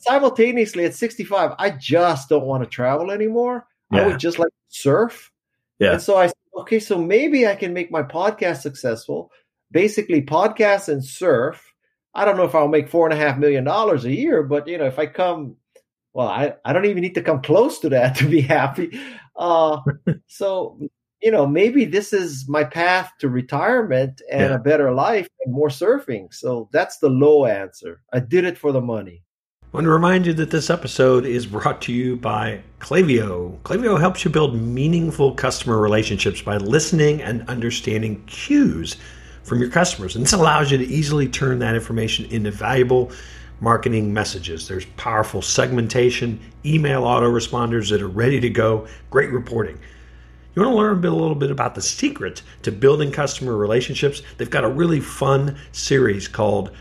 simultaneously, 0.00 0.84
at 0.86 0.94
65, 0.94 1.52
I 1.58 1.70
just 1.70 2.28
don't 2.28 2.46
want 2.46 2.64
to 2.64 2.68
travel 2.68 3.10
anymore. 3.10 3.66
Yeah. 3.92 4.02
I 4.02 4.06
would 4.06 4.18
just 4.18 4.38
like 4.38 4.48
to 4.48 4.76
surf. 4.76 5.30
Yeah. 5.78 5.92
And 5.92 6.02
so 6.02 6.16
I 6.16 6.26
said, 6.26 6.34
okay, 6.56 6.80
so 6.80 6.98
maybe 6.98 7.46
I 7.46 7.54
can 7.54 7.72
make 7.72 7.92
my 7.92 8.02
podcast 8.02 8.62
successful. 8.62 9.30
Basically, 9.70 10.22
podcast 10.22 10.88
and 10.88 11.04
surf. 11.04 11.72
I 12.14 12.24
don't 12.24 12.38
know 12.38 12.44
if 12.44 12.54
I'll 12.54 12.68
make 12.68 12.88
four 12.88 13.06
and 13.06 13.12
a 13.12 13.22
half 13.22 13.38
million 13.38 13.64
dollars 13.64 14.04
a 14.04 14.14
year, 14.14 14.42
but 14.42 14.66
you 14.66 14.78
know, 14.78 14.86
if 14.86 14.98
I 14.98 15.06
come, 15.06 15.56
well, 16.14 16.26
I, 16.26 16.54
I 16.64 16.72
don't 16.72 16.86
even 16.86 17.02
need 17.02 17.14
to 17.16 17.22
come 17.22 17.42
close 17.42 17.78
to 17.80 17.90
that 17.90 18.16
to 18.16 18.26
be 18.26 18.40
happy. 18.40 18.98
Uh, 19.36 19.80
so 20.26 20.78
you 21.22 21.30
know, 21.30 21.46
maybe 21.46 21.84
this 21.84 22.12
is 22.12 22.48
my 22.48 22.64
path 22.64 23.12
to 23.18 23.28
retirement 23.28 24.22
and 24.30 24.50
yeah. 24.50 24.56
a 24.56 24.58
better 24.58 24.92
life 24.92 25.28
and 25.44 25.52
more 25.52 25.68
surfing. 25.68 26.32
So 26.32 26.68
that's 26.72 26.98
the 26.98 27.08
low 27.08 27.44
answer. 27.44 28.02
I 28.12 28.20
did 28.20 28.44
it 28.44 28.56
for 28.56 28.72
the 28.72 28.80
money. 28.80 29.22
I 29.62 29.76
want 29.76 29.84
to 29.84 29.90
remind 29.90 30.26
you 30.26 30.32
that 30.34 30.50
this 30.50 30.70
episode 30.70 31.26
is 31.26 31.46
brought 31.46 31.82
to 31.82 31.92
you 31.92 32.16
by 32.16 32.62
Klaviyo. 32.78 33.58
Klaviyo 33.62 34.00
helps 34.00 34.24
you 34.24 34.30
build 34.30 34.54
meaningful 34.54 35.34
customer 35.34 35.78
relationships 35.78 36.40
by 36.40 36.56
listening 36.56 37.20
and 37.20 37.46
understanding 37.50 38.24
cues 38.24 38.96
from 39.42 39.60
your 39.60 39.68
customers. 39.68 40.16
And 40.16 40.24
this 40.24 40.32
allows 40.32 40.70
you 40.70 40.78
to 40.78 40.86
easily 40.86 41.28
turn 41.28 41.58
that 41.58 41.74
information 41.74 42.24
into 42.26 42.50
valuable 42.50 43.12
marketing 43.60 44.12
messages. 44.12 44.68
There's 44.68 44.86
powerful 44.96 45.42
segmentation, 45.42 46.40
email 46.64 47.02
autoresponders 47.02 47.90
that 47.90 48.00
are 48.00 48.08
ready 48.08 48.40
to 48.40 48.48
go, 48.48 48.86
great 49.10 49.30
reporting. 49.32 49.78
You 50.58 50.64
want 50.64 50.74
to 50.74 50.76
learn 50.76 51.04
a 51.04 51.16
little 51.16 51.36
bit 51.36 51.52
about 51.52 51.76
the 51.76 51.80
secret 51.80 52.42
to 52.62 52.72
building 52.72 53.12
customer 53.12 53.56
relationships? 53.56 54.22
They've 54.38 54.50
got 54.50 54.64
a 54.64 54.68
really 54.68 54.98
fun 54.98 55.56
series 55.70 56.26
called 56.26 56.72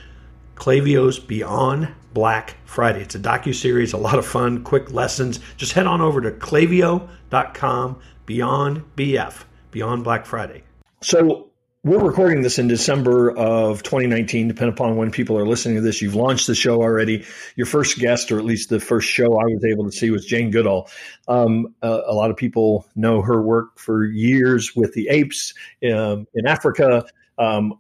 Klaviyo's 0.56 1.20
Beyond 1.20 1.90
Black 2.12 2.56
Friday. 2.66 3.02
It's 3.04 3.14
a 3.14 3.20
docu 3.20 3.54
series, 3.54 3.94
a 3.94 3.98
lot 3.98 4.18
of 4.18 4.26
fun, 4.26 4.64
quick 4.64 4.92
lessons. 4.94 5.40
Just 5.58 5.74
head 5.74 5.86
on 5.86 6.02
over 6.02 6.22
to 6.22 6.32
klaviyo.com 6.32 8.00
beyond 8.26 8.84
BF, 8.96 9.44
Beyond 9.70 10.04
Black 10.04 10.26
Friday. 10.26 10.64
So 11.04 11.47
we're 11.88 12.04
recording 12.04 12.42
this 12.42 12.60
in 12.60 12.68
December 12.68 13.32
of 13.38 13.82
2019, 13.82 14.50
depending 14.50 14.74
upon 14.74 14.98
when 14.98 15.10
people 15.10 15.38
are 15.38 15.48
listening 15.48 15.76
to 15.76 15.82
this. 15.82 16.02
You've 16.02 16.16
launched 16.16 16.46
the 16.46 16.54
show 16.54 16.82
already. 16.82 17.26
Your 17.56 17.66
first 17.66 17.98
guest, 17.98 18.30
or 18.30 18.38
at 18.38 18.44
least 18.44 18.68
the 18.68 18.82
first 18.82 19.08
show 19.08 19.26
I 19.40 19.46
was 19.46 19.64
able 19.64 19.86
to 19.86 19.92
see, 19.92 20.12
was 20.12 20.26
Jane 20.26 20.52
Goodall. 20.52 20.90
Um, 21.30 21.74
uh, 21.82 22.02
a 22.06 22.14
lot 22.14 22.30
of 22.30 22.36
people 22.36 22.86
know 22.98 23.22
her 23.22 23.42
work 23.42 23.80
for 23.80 24.04
years 24.04 24.76
with 24.76 24.94
the 24.96 25.08
apes 25.08 25.54
um, 25.90 26.28
in 26.34 26.46
Africa. 26.46 27.06
Um, 27.38 27.76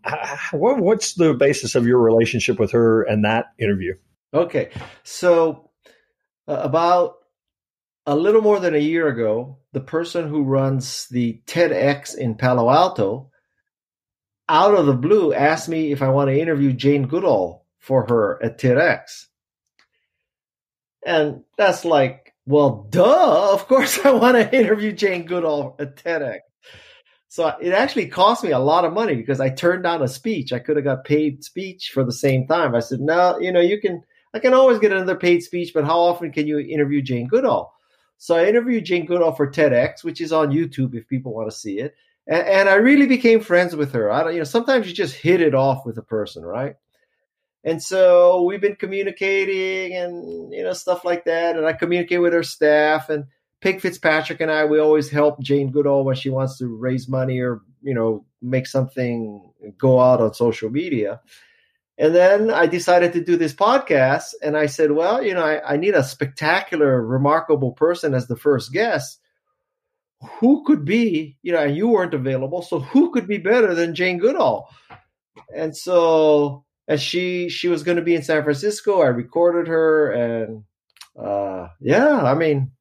what, 0.51 0.79
what's 0.79 1.15
the 1.15 1.33
basis 1.33 1.75
of 1.75 1.85
your 1.85 1.99
relationship 1.99 2.59
with 2.59 2.71
her 2.71 3.03
and 3.03 3.25
that 3.25 3.47
interview? 3.59 3.93
Okay, 4.33 4.69
so 5.03 5.69
uh, 6.47 6.61
about 6.63 7.15
a 8.05 8.15
little 8.15 8.41
more 8.41 8.61
than 8.61 8.73
a 8.73 8.79
year 8.79 9.09
ago, 9.09 9.57
the 9.73 9.81
person 9.81 10.29
who 10.29 10.43
runs 10.43 11.07
the 11.09 11.41
TEDx 11.45 12.15
in 12.15 12.35
Palo 12.35 12.69
Alto 12.69 13.31
out 14.49 14.75
of 14.75 14.85
the 14.85 14.93
blue 14.93 15.33
asked 15.33 15.69
me 15.69 15.91
if 15.91 16.01
I 16.01 16.09
want 16.09 16.29
to 16.29 16.39
interview 16.39 16.73
Jane 16.73 17.07
Goodall 17.07 17.65
for 17.79 18.05
her 18.07 18.41
at 18.43 18.59
TEDx. 18.59 19.25
And 21.05 21.43
that's 21.57 21.85
like, 21.85 22.33
well, 22.45 22.87
duh, 22.89 23.53
of 23.53 23.67
course 23.67 23.99
I 24.05 24.11
want 24.11 24.35
to 24.35 24.55
interview 24.57 24.91
Jane 24.91 25.25
Goodall 25.25 25.75
at 25.79 25.97
TEDx. 25.97 26.39
So 27.29 27.47
it 27.61 27.73
actually 27.73 28.07
cost 28.07 28.43
me 28.43 28.51
a 28.51 28.59
lot 28.59 28.85
of 28.85 28.93
money 28.93 29.15
because 29.15 29.41
I 29.41 29.49
turned 29.49 29.83
down 29.83 30.01
a 30.01 30.07
speech. 30.07 30.53
I 30.53 30.59
could 30.59 30.77
have 30.77 30.85
got 30.85 31.03
paid 31.03 31.43
speech 31.43 31.91
for 31.93 32.03
the 32.03 32.11
same 32.11 32.47
time. 32.47 32.73
I 32.73 32.79
said, 32.79 33.01
no, 33.01 33.37
you 33.39 33.51
know, 33.51 33.59
you 33.59 33.79
can, 33.79 34.01
I 34.33 34.39
can 34.39 34.53
always 34.53 34.79
get 34.79 34.93
another 34.93 35.15
paid 35.15 35.43
speech, 35.43 35.73
but 35.73 35.85
how 35.85 35.99
often 35.99 36.31
can 36.31 36.47
you 36.47 36.59
interview 36.59 37.01
Jane 37.01 37.27
Goodall? 37.27 37.73
So 38.17 38.35
I 38.35 38.45
interviewed 38.45 38.85
Jane 38.85 39.05
Goodall 39.05 39.33
for 39.33 39.51
TEDx, 39.51 40.03
which 40.03 40.21
is 40.21 40.31
on 40.31 40.49
YouTube 40.49 40.95
if 40.95 41.07
people 41.07 41.33
want 41.33 41.51
to 41.51 41.55
see 41.55 41.79
it 41.79 41.93
and, 42.27 42.47
and 42.47 42.69
I 42.69 42.75
really 42.75 43.07
became 43.07 43.39
friends 43.39 43.75
with 43.75 43.93
her. 43.93 44.11
I 44.11 44.23
don't, 44.23 44.33
you 44.33 44.39
know, 44.39 44.45
sometimes 44.45 44.87
you 44.87 44.93
just 44.93 45.15
hit 45.15 45.41
it 45.41 45.55
off 45.55 45.85
with 45.85 45.97
a 45.97 46.03
person, 46.03 46.43
right? 46.43 46.75
And 47.63 47.81
so 47.81 48.43
we've 48.43 48.61
been 48.61 48.75
communicating 48.75 49.93
and 49.93 50.53
you 50.53 50.63
know 50.63 50.73
stuff 50.73 51.03
like 51.03 51.25
that. 51.25 51.57
And 51.57 51.65
I 51.65 51.73
communicate 51.73 52.21
with 52.21 52.33
her 52.33 52.43
staff 52.43 53.09
and 53.09 53.25
Peg 53.61 53.81
Fitzpatrick 53.81 54.39
and 54.39 54.51
I. 54.51 54.65
We 54.65 54.79
always 54.79 55.09
help 55.09 55.41
Jane 55.41 55.71
Goodall 55.71 56.05
when 56.05 56.15
she 56.15 56.29
wants 56.29 56.57
to 56.59 56.67
raise 56.67 57.09
money 57.09 57.39
or 57.39 57.61
you 57.81 57.93
know 57.93 58.25
make 58.41 58.67
something 58.67 59.51
go 59.77 59.99
out 59.99 60.21
on 60.21 60.33
social 60.33 60.69
media. 60.69 61.19
And 61.97 62.13
then 62.13 62.51
I 62.51 62.67
decided 62.67 63.13
to 63.13 63.23
do 63.23 63.37
this 63.37 63.53
podcast, 63.53 64.35
and 64.43 64.55
I 64.55 64.67
said, 64.67 64.91
well, 64.91 65.23
you 65.23 65.33
know, 65.33 65.43
I, 65.43 65.73
I 65.73 65.77
need 65.77 65.95
a 65.95 66.03
spectacular, 66.03 67.03
remarkable 67.03 67.71
person 67.71 68.13
as 68.13 68.27
the 68.27 68.35
first 68.35 68.71
guest 68.71 69.19
who 70.39 70.63
could 70.65 70.85
be, 70.85 71.37
you 71.41 71.51
know, 71.51 71.63
and 71.63 71.75
you 71.75 71.87
weren't 71.87 72.13
available, 72.13 72.61
so 72.61 72.79
who 72.79 73.11
could 73.11 73.27
be 73.27 73.37
better 73.37 73.73
than 73.73 73.95
Jane 73.95 74.17
Goodall? 74.17 74.69
And 75.55 75.75
so, 75.75 76.65
and 76.87 76.99
she 76.99 77.49
she 77.49 77.67
was 77.67 77.83
going 77.83 77.97
to 77.97 78.03
be 78.03 78.15
in 78.15 78.23
San 78.23 78.43
Francisco. 78.43 79.01
I 79.01 79.07
recorded 79.07 79.67
her, 79.67 80.11
and 80.11 80.63
uh, 81.19 81.67
yeah, 81.79 82.23
I 82.23 82.33
mean, 82.33 82.71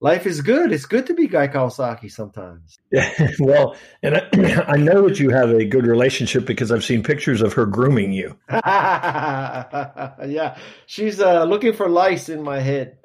life 0.00 0.26
is 0.26 0.40
good. 0.40 0.72
It's 0.72 0.86
good 0.86 1.06
to 1.06 1.14
be 1.14 1.26
Guy 1.26 1.48
Kawasaki 1.48 2.10
sometimes. 2.10 2.78
Yeah, 2.92 3.30
well, 3.40 3.76
and 4.02 4.16
I, 4.16 4.28
I 4.68 4.76
know 4.76 5.08
that 5.08 5.18
you 5.18 5.30
have 5.30 5.50
a 5.50 5.64
good 5.64 5.86
relationship 5.86 6.46
because 6.46 6.70
I've 6.70 6.84
seen 6.84 7.02
pictures 7.02 7.42
of 7.42 7.52
her 7.54 7.66
grooming 7.66 8.12
you. 8.12 8.38
yeah, 8.50 10.56
she's 10.86 11.20
uh, 11.20 11.44
looking 11.44 11.72
for 11.72 11.88
lice 11.88 12.28
in 12.28 12.42
my 12.42 12.60
head. 12.60 12.98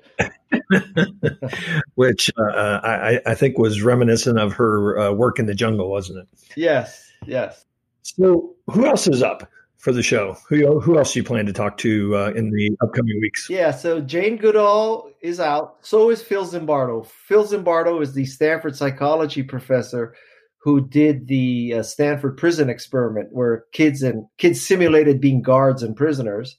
which 1.95 2.29
uh, 2.37 2.79
I, 2.83 3.19
I, 3.25 3.35
think 3.35 3.57
was 3.57 3.81
reminiscent 3.81 4.39
of 4.39 4.53
her 4.53 4.97
uh, 4.97 5.11
work 5.11 5.39
in 5.39 5.45
the 5.45 5.53
jungle, 5.53 5.89
wasn't 5.89 6.19
it? 6.19 6.27
Yes, 6.55 7.11
yes. 7.25 7.65
So, 8.03 8.55
who 8.67 8.85
else 8.85 9.07
is 9.07 9.21
up 9.23 9.49
for 9.77 9.91
the 9.91 10.03
show? 10.03 10.37
Who 10.49 10.79
who 10.79 10.97
else 10.97 11.13
do 11.13 11.19
you 11.19 11.23
plan 11.23 11.45
to 11.45 11.53
talk 11.53 11.77
to 11.79 12.15
uh, 12.15 12.31
in 12.35 12.51
the 12.51 12.75
upcoming 12.81 13.19
weeks? 13.21 13.47
Yeah, 13.49 13.71
so 13.71 14.01
Jane 14.01 14.37
Goodall 14.37 15.09
is 15.21 15.39
out. 15.39 15.77
So 15.81 16.09
is 16.09 16.21
Phil 16.21 16.45
Zimbardo. 16.45 17.05
Phil 17.05 17.45
Zimbardo 17.45 18.01
is 18.01 18.13
the 18.13 18.25
Stanford 18.25 18.75
psychology 18.75 19.43
professor 19.43 20.15
who 20.63 20.87
did 20.87 21.27
the 21.27 21.75
uh, 21.77 21.83
Stanford 21.83 22.37
prison 22.37 22.69
experiment, 22.69 23.29
where 23.31 23.65
kids 23.71 24.03
and 24.03 24.25
kids 24.37 24.61
simulated 24.61 25.19
being 25.19 25.41
guards 25.41 25.81
and 25.81 25.95
prisoners 25.95 26.57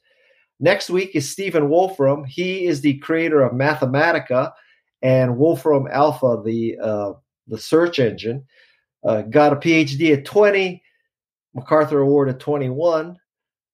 Next 0.62 0.90
week 0.90 1.16
is 1.16 1.28
Stephen 1.28 1.68
Wolfram. 1.68 2.22
He 2.22 2.66
is 2.66 2.80
the 2.80 2.98
creator 2.98 3.42
of 3.42 3.50
Mathematica 3.50 4.52
and 5.02 5.36
Wolfram 5.36 5.88
Alpha, 5.90 6.40
the 6.44 6.78
uh, 6.80 7.12
the 7.48 7.58
search 7.58 7.98
engine. 7.98 8.46
Uh, 9.04 9.22
got 9.22 9.52
a 9.52 9.56
PhD 9.56 10.16
at 10.16 10.24
20, 10.24 10.80
MacArthur 11.54 11.98
Award 11.98 12.28
at 12.28 12.38
21. 12.38 13.16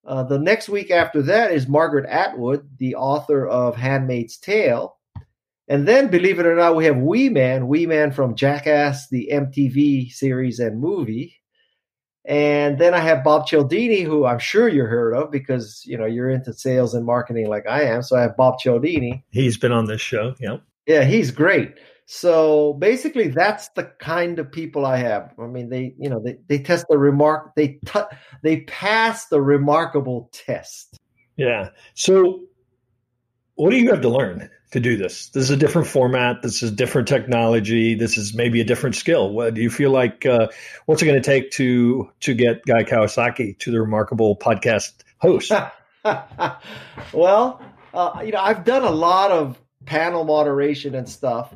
Uh, 0.06 0.22
the 0.22 0.38
next 0.38 0.70
week 0.70 0.90
after 0.90 1.20
that 1.20 1.52
is 1.52 1.68
Margaret 1.68 2.08
Atwood, 2.08 2.66
the 2.78 2.94
author 2.94 3.46
of 3.46 3.76
Handmaid's 3.76 4.38
Tale. 4.38 4.96
And 5.68 5.86
then, 5.86 6.08
believe 6.08 6.38
it 6.38 6.46
or 6.46 6.56
not, 6.56 6.74
we 6.74 6.86
have 6.86 6.96
Wee 6.96 7.28
Man, 7.28 7.68
Wee 7.68 7.84
Man 7.84 8.12
from 8.12 8.34
Jackass, 8.34 9.10
the 9.10 9.28
MTV 9.30 10.10
series 10.10 10.58
and 10.58 10.80
movie. 10.80 11.37
And 12.28 12.78
then 12.78 12.92
I 12.92 13.00
have 13.00 13.24
Bob 13.24 13.46
Cialdini, 13.46 14.02
who 14.02 14.26
I'm 14.26 14.38
sure 14.38 14.68
you 14.68 14.84
heard 14.84 15.14
of 15.14 15.30
because 15.30 15.82
you 15.86 15.96
know 15.96 16.04
you're 16.04 16.28
into 16.28 16.52
sales 16.52 16.92
and 16.92 17.06
marketing 17.06 17.48
like 17.48 17.66
I 17.66 17.84
am. 17.84 18.02
So 18.02 18.18
I 18.18 18.20
have 18.20 18.36
Bob 18.36 18.58
Cialdini. 18.58 19.24
He's 19.30 19.56
been 19.56 19.72
on 19.72 19.86
this 19.86 20.02
show. 20.02 20.34
Yep. 20.38 20.62
Yeah, 20.86 21.04
he's 21.04 21.30
great. 21.30 21.74
So 22.04 22.74
basically, 22.74 23.28
that's 23.28 23.70
the 23.70 23.84
kind 23.98 24.38
of 24.38 24.52
people 24.52 24.84
I 24.84 24.98
have. 24.98 25.32
I 25.38 25.46
mean, 25.46 25.70
they 25.70 25.94
you 25.98 26.10
know 26.10 26.20
they, 26.20 26.36
they 26.48 26.58
test 26.58 26.84
the 26.90 26.98
remark 26.98 27.54
they 27.56 27.78
t- 27.86 28.00
they 28.42 28.60
pass 28.60 29.26
the 29.28 29.40
remarkable 29.40 30.28
test. 30.30 30.98
Yeah. 31.38 31.70
So 31.94 32.42
what 33.58 33.70
do 33.70 33.76
you 33.76 33.90
have 33.90 34.00
to 34.02 34.08
learn? 34.08 34.50
to 34.70 34.80
do 34.80 34.96
this. 34.96 35.28
This 35.30 35.44
is 35.44 35.50
a 35.50 35.56
different 35.56 35.88
format. 35.88 36.42
This 36.42 36.62
is 36.62 36.70
different 36.70 37.08
technology. 37.08 37.94
This 37.94 38.18
is 38.18 38.34
maybe 38.34 38.60
a 38.60 38.64
different 38.64 38.96
skill. 38.96 39.32
What 39.32 39.54
do 39.54 39.62
you 39.62 39.70
feel 39.70 39.90
like? 39.90 40.26
Uh, 40.26 40.48
what's 40.86 41.02
it 41.02 41.06
going 41.06 41.20
to 41.20 41.26
take 41.26 41.50
to 41.52 42.10
to 42.20 42.34
get 42.34 42.64
Guy 42.66 42.84
Kawasaki 42.84 43.58
to 43.60 43.70
the 43.70 43.80
remarkable 43.80 44.36
podcast 44.36 44.92
host? 45.18 45.52
well, 47.12 47.62
uh, 47.94 48.22
you 48.24 48.32
know, 48.32 48.40
I've 48.40 48.64
done 48.64 48.82
a 48.82 48.90
lot 48.90 49.30
of 49.30 49.58
panel 49.86 50.24
moderation 50.24 50.94
and 50.94 51.08
stuff, 51.08 51.54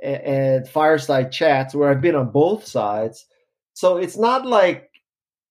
and, 0.00 0.22
and 0.22 0.68
fireside 0.68 1.32
chats 1.32 1.74
where 1.74 1.90
I've 1.90 2.00
been 2.00 2.14
on 2.14 2.30
both 2.30 2.66
sides. 2.66 3.26
So 3.74 3.96
it's 3.96 4.16
not 4.16 4.46
like, 4.46 4.90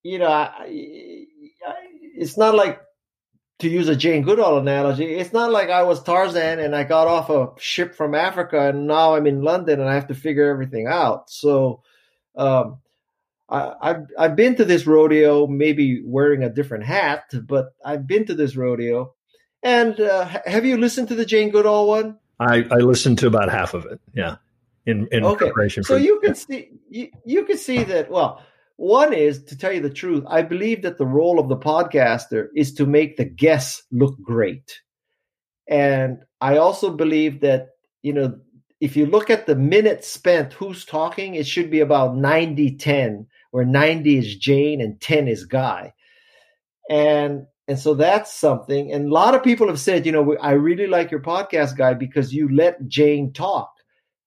you 0.04 0.20
know, 0.20 0.28
I, 0.28 0.48
I, 0.58 1.74
it's 2.16 2.38
not 2.38 2.56
like 2.56 2.80
to 3.62 3.70
use 3.70 3.88
a 3.88 3.96
Jane 3.96 4.22
Goodall 4.22 4.60
analogy, 4.60 5.06
it's 5.06 5.34
not 5.34 5.52
like 5.52 5.70
I 5.70 5.84
was 5.84 6.04
Tarzan 6.04 6.60
and 6.60 6.76
I 6.76 6.84
got 6.84 7.08
off 7.08 7.30
a 7.30 7.50
ship 7.60 7.96
from 7.96 8.14
Africa 8.14 8.70
and 8.70 8.86
now 8.86 9.16
I'm 9.16 9.26
in 9.26 9.42
London 9.42 9.80
and 9.80 9.90
I 9.90 9.96
have 9.96 10.08
to 10.08 10.16
figure 10.16 10.50
everything 10.50 10.88
out. 10.88 11.32
So 11.32 11.82
Um, 12.36 12.80
I, 13.50 13.74
I've 13.82 14.08
I've 14.18 14.36
been 14.36 14.56
to 14.56 14.64
this 14.64 14.88
rodeo, 14.88 15.46
maybe 15.46 16.02
wearing 16.06 16.44
a 16.44 16.50
different 16.50 16.86
hat, 16.86 17.26
but 17.46 17.76
I've 17.84 18.08
been 18.08 18.26
to 18.28 18.34
this 18.34 18.56
rodeo. 18.56 19.14
And 19.62 20.00
uh, 20.00 20.24
have 20.46 20.66
you 20.66 20.78
listened 20.78 21.10
to 21.10 21.16
the 21.16 21.26
Jane 21.26 21.52
Goodall 21.52 21.90
one? 21.90 22.18
I, 22.40 22.66
I 22.72 22.78
listened 22.78 23.20
to 23.20 23.28
about 23.28 23.52
half 23.52 23.74
of 23.74 23.86
it. 23.86 24.00
Yeah, 24.14 24.38
in 24.86 25.10
in 25.12 25.26
okay. 25.26 25.46
preparation. 25.46 25.84
So 25.84 25.98
you 25.98 26.22
can 26.22 26.36
see 26.36 26.70
you, 26.90 27.10
you 27.26 27.44
can 27.44 27.58
see 27.58 27.84
that. 27.84 28.10
Well, 28.10 28.42
one 28.82 29.14
is 29.14 29.44
to 29.46 29.58
tell 29.58 29.72
you 29.72 29.82
the 29.82 29.90
truth. 29.90 30.24
I 30.28 30.42
believe 30.42 30.82
that 30.82 30.98
the 30.98 31.06
role 31.06 31.40
of 31.40 31.50
the 31.50 31.58
podcaster 31.58 32.48
is 32.56 32.74
to 32.74 32.86
make 32.86 33.18
the 33.18 33.26
guests 33.26 33.84
look 33.92 34.20
great, 34.22 34.82
and 35.68 36.20
I 36.40 36.58
also 36.58 36.90
believe 36.90 37.42
that 37.42 37.70
you 38.02 38.14
know 38.14 38.40
if 38.80 38.98
you 38.98 39.06
look 39.06 39.30
at 39.30 39.46
the 39.46 39.56
minutes 39.56 40.08
spent, 40.08 40.54
who's 40.54 40.84
talking, 40.86 41.36
it 41.36 41.46
should 41.46 41.70
be 41.70 41.82
about 41.82 42.18
90 42.18 42.78
10 42.78 43.28
where 43.52 43.66
90 43.66 44.18
is 44.18 44.36
Jane 44.38 44.82
and 44.82 45.00
10 45.00 45.28
is 45.28 45.46
Guy. 45.46 45.94
And 46.90 47.46
and 47.68 47.80
so 47.80 47.94
that's 47.94 48.34
something. 48.34 48.92
And 48.92 49.06
a 49.06 49.14
lot 49.14 49.36
of 49.36 49.44
people 49.44 49.68
have 49.68 49.80
said, 49.80 50.06
you 50.06 50.12
know, 50.12 50.36
I 50.42 50.52
really 50.52 50.88
like 50.88 51.10
your 51.10 51.22
podcast 51.22 51.78
guy 51.78 51.94
because 51.94 52.34
you 52.34 52.54
let 52.54 52.86
Jane 52.88 53.32
talk. 53.32 53.72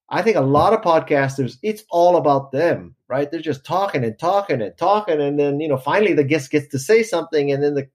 I 0.09 0.23
think 0.23 0.37
a 0.37 0.41
lot 0.41 0.73
of 0.73 0.81
podcasters, 0.81 1.57
it's 1.61 1.83
all 1.91 2.15
about 2.15 2.51
them, 2.51 2.94
right? 3.07 3.29
They're 3.29 3.39
just 3.39 3.65
talking 3.65 4.03
and 4.03 4.17
talking 4.17 4.61
and 4.61 4.77
talking. 4.77 5.21
And 5.21 5.39
then, 5.39 5.59
you 5.59 5.67
know, 5.67 5.77
finally 5.77 6.13
the 6.13 6.23
guest 6.23 6.51
gets 6.51 6.67
to 6.69 6.79
say 6.79 7.03
something 7.03 7.51
and 7.51 7.63
then 7.63 7.75
the 7.75 7.87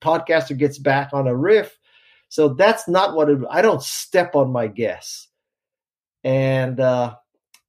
podcaster 0.00 0.56
gets 0.56 0.78
back 0.78 1.10
on 1.12 1.26
a 1.26 1.36
riff. 1.36 1.78
So 2.28 2.48
that's 2.48 2.88
not 2.88 3.14
what 3.14 3.28
it, 3.28 3.38
I 3.50 3.62
don't 3.62 3.82
step 3.82 4.34
on 4.34 4.50
my 4.50 4.66
guests. 4.66 5.28
And, 6.22 6.80
uh, 6.80 7.16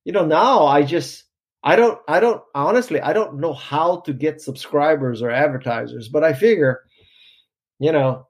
you 0.05 0.13
know, 0.13 0.25
now 0.25 0.65
I 0.65 0.83
just, 0.83 1.23
I 1.63 1.75
don't, 1.75 1.99
I 2.07 2.19
don't, 2.19 2.41
honestly, 2.53 3.01
I 3.01 3.13
don't 3.13 3.39
know 3.39 3.53
how 3.53 4.01
to 4.01 4.13
get 4.13 4.41
subscribers 4.41 5.21
or 5.21 5.29
advertisers, 5.29 6.09
but 6.09 6.23
I 6.23 6.33
figure, 6.33 6.81
you 7.79 7.91
know, 7.91 8.27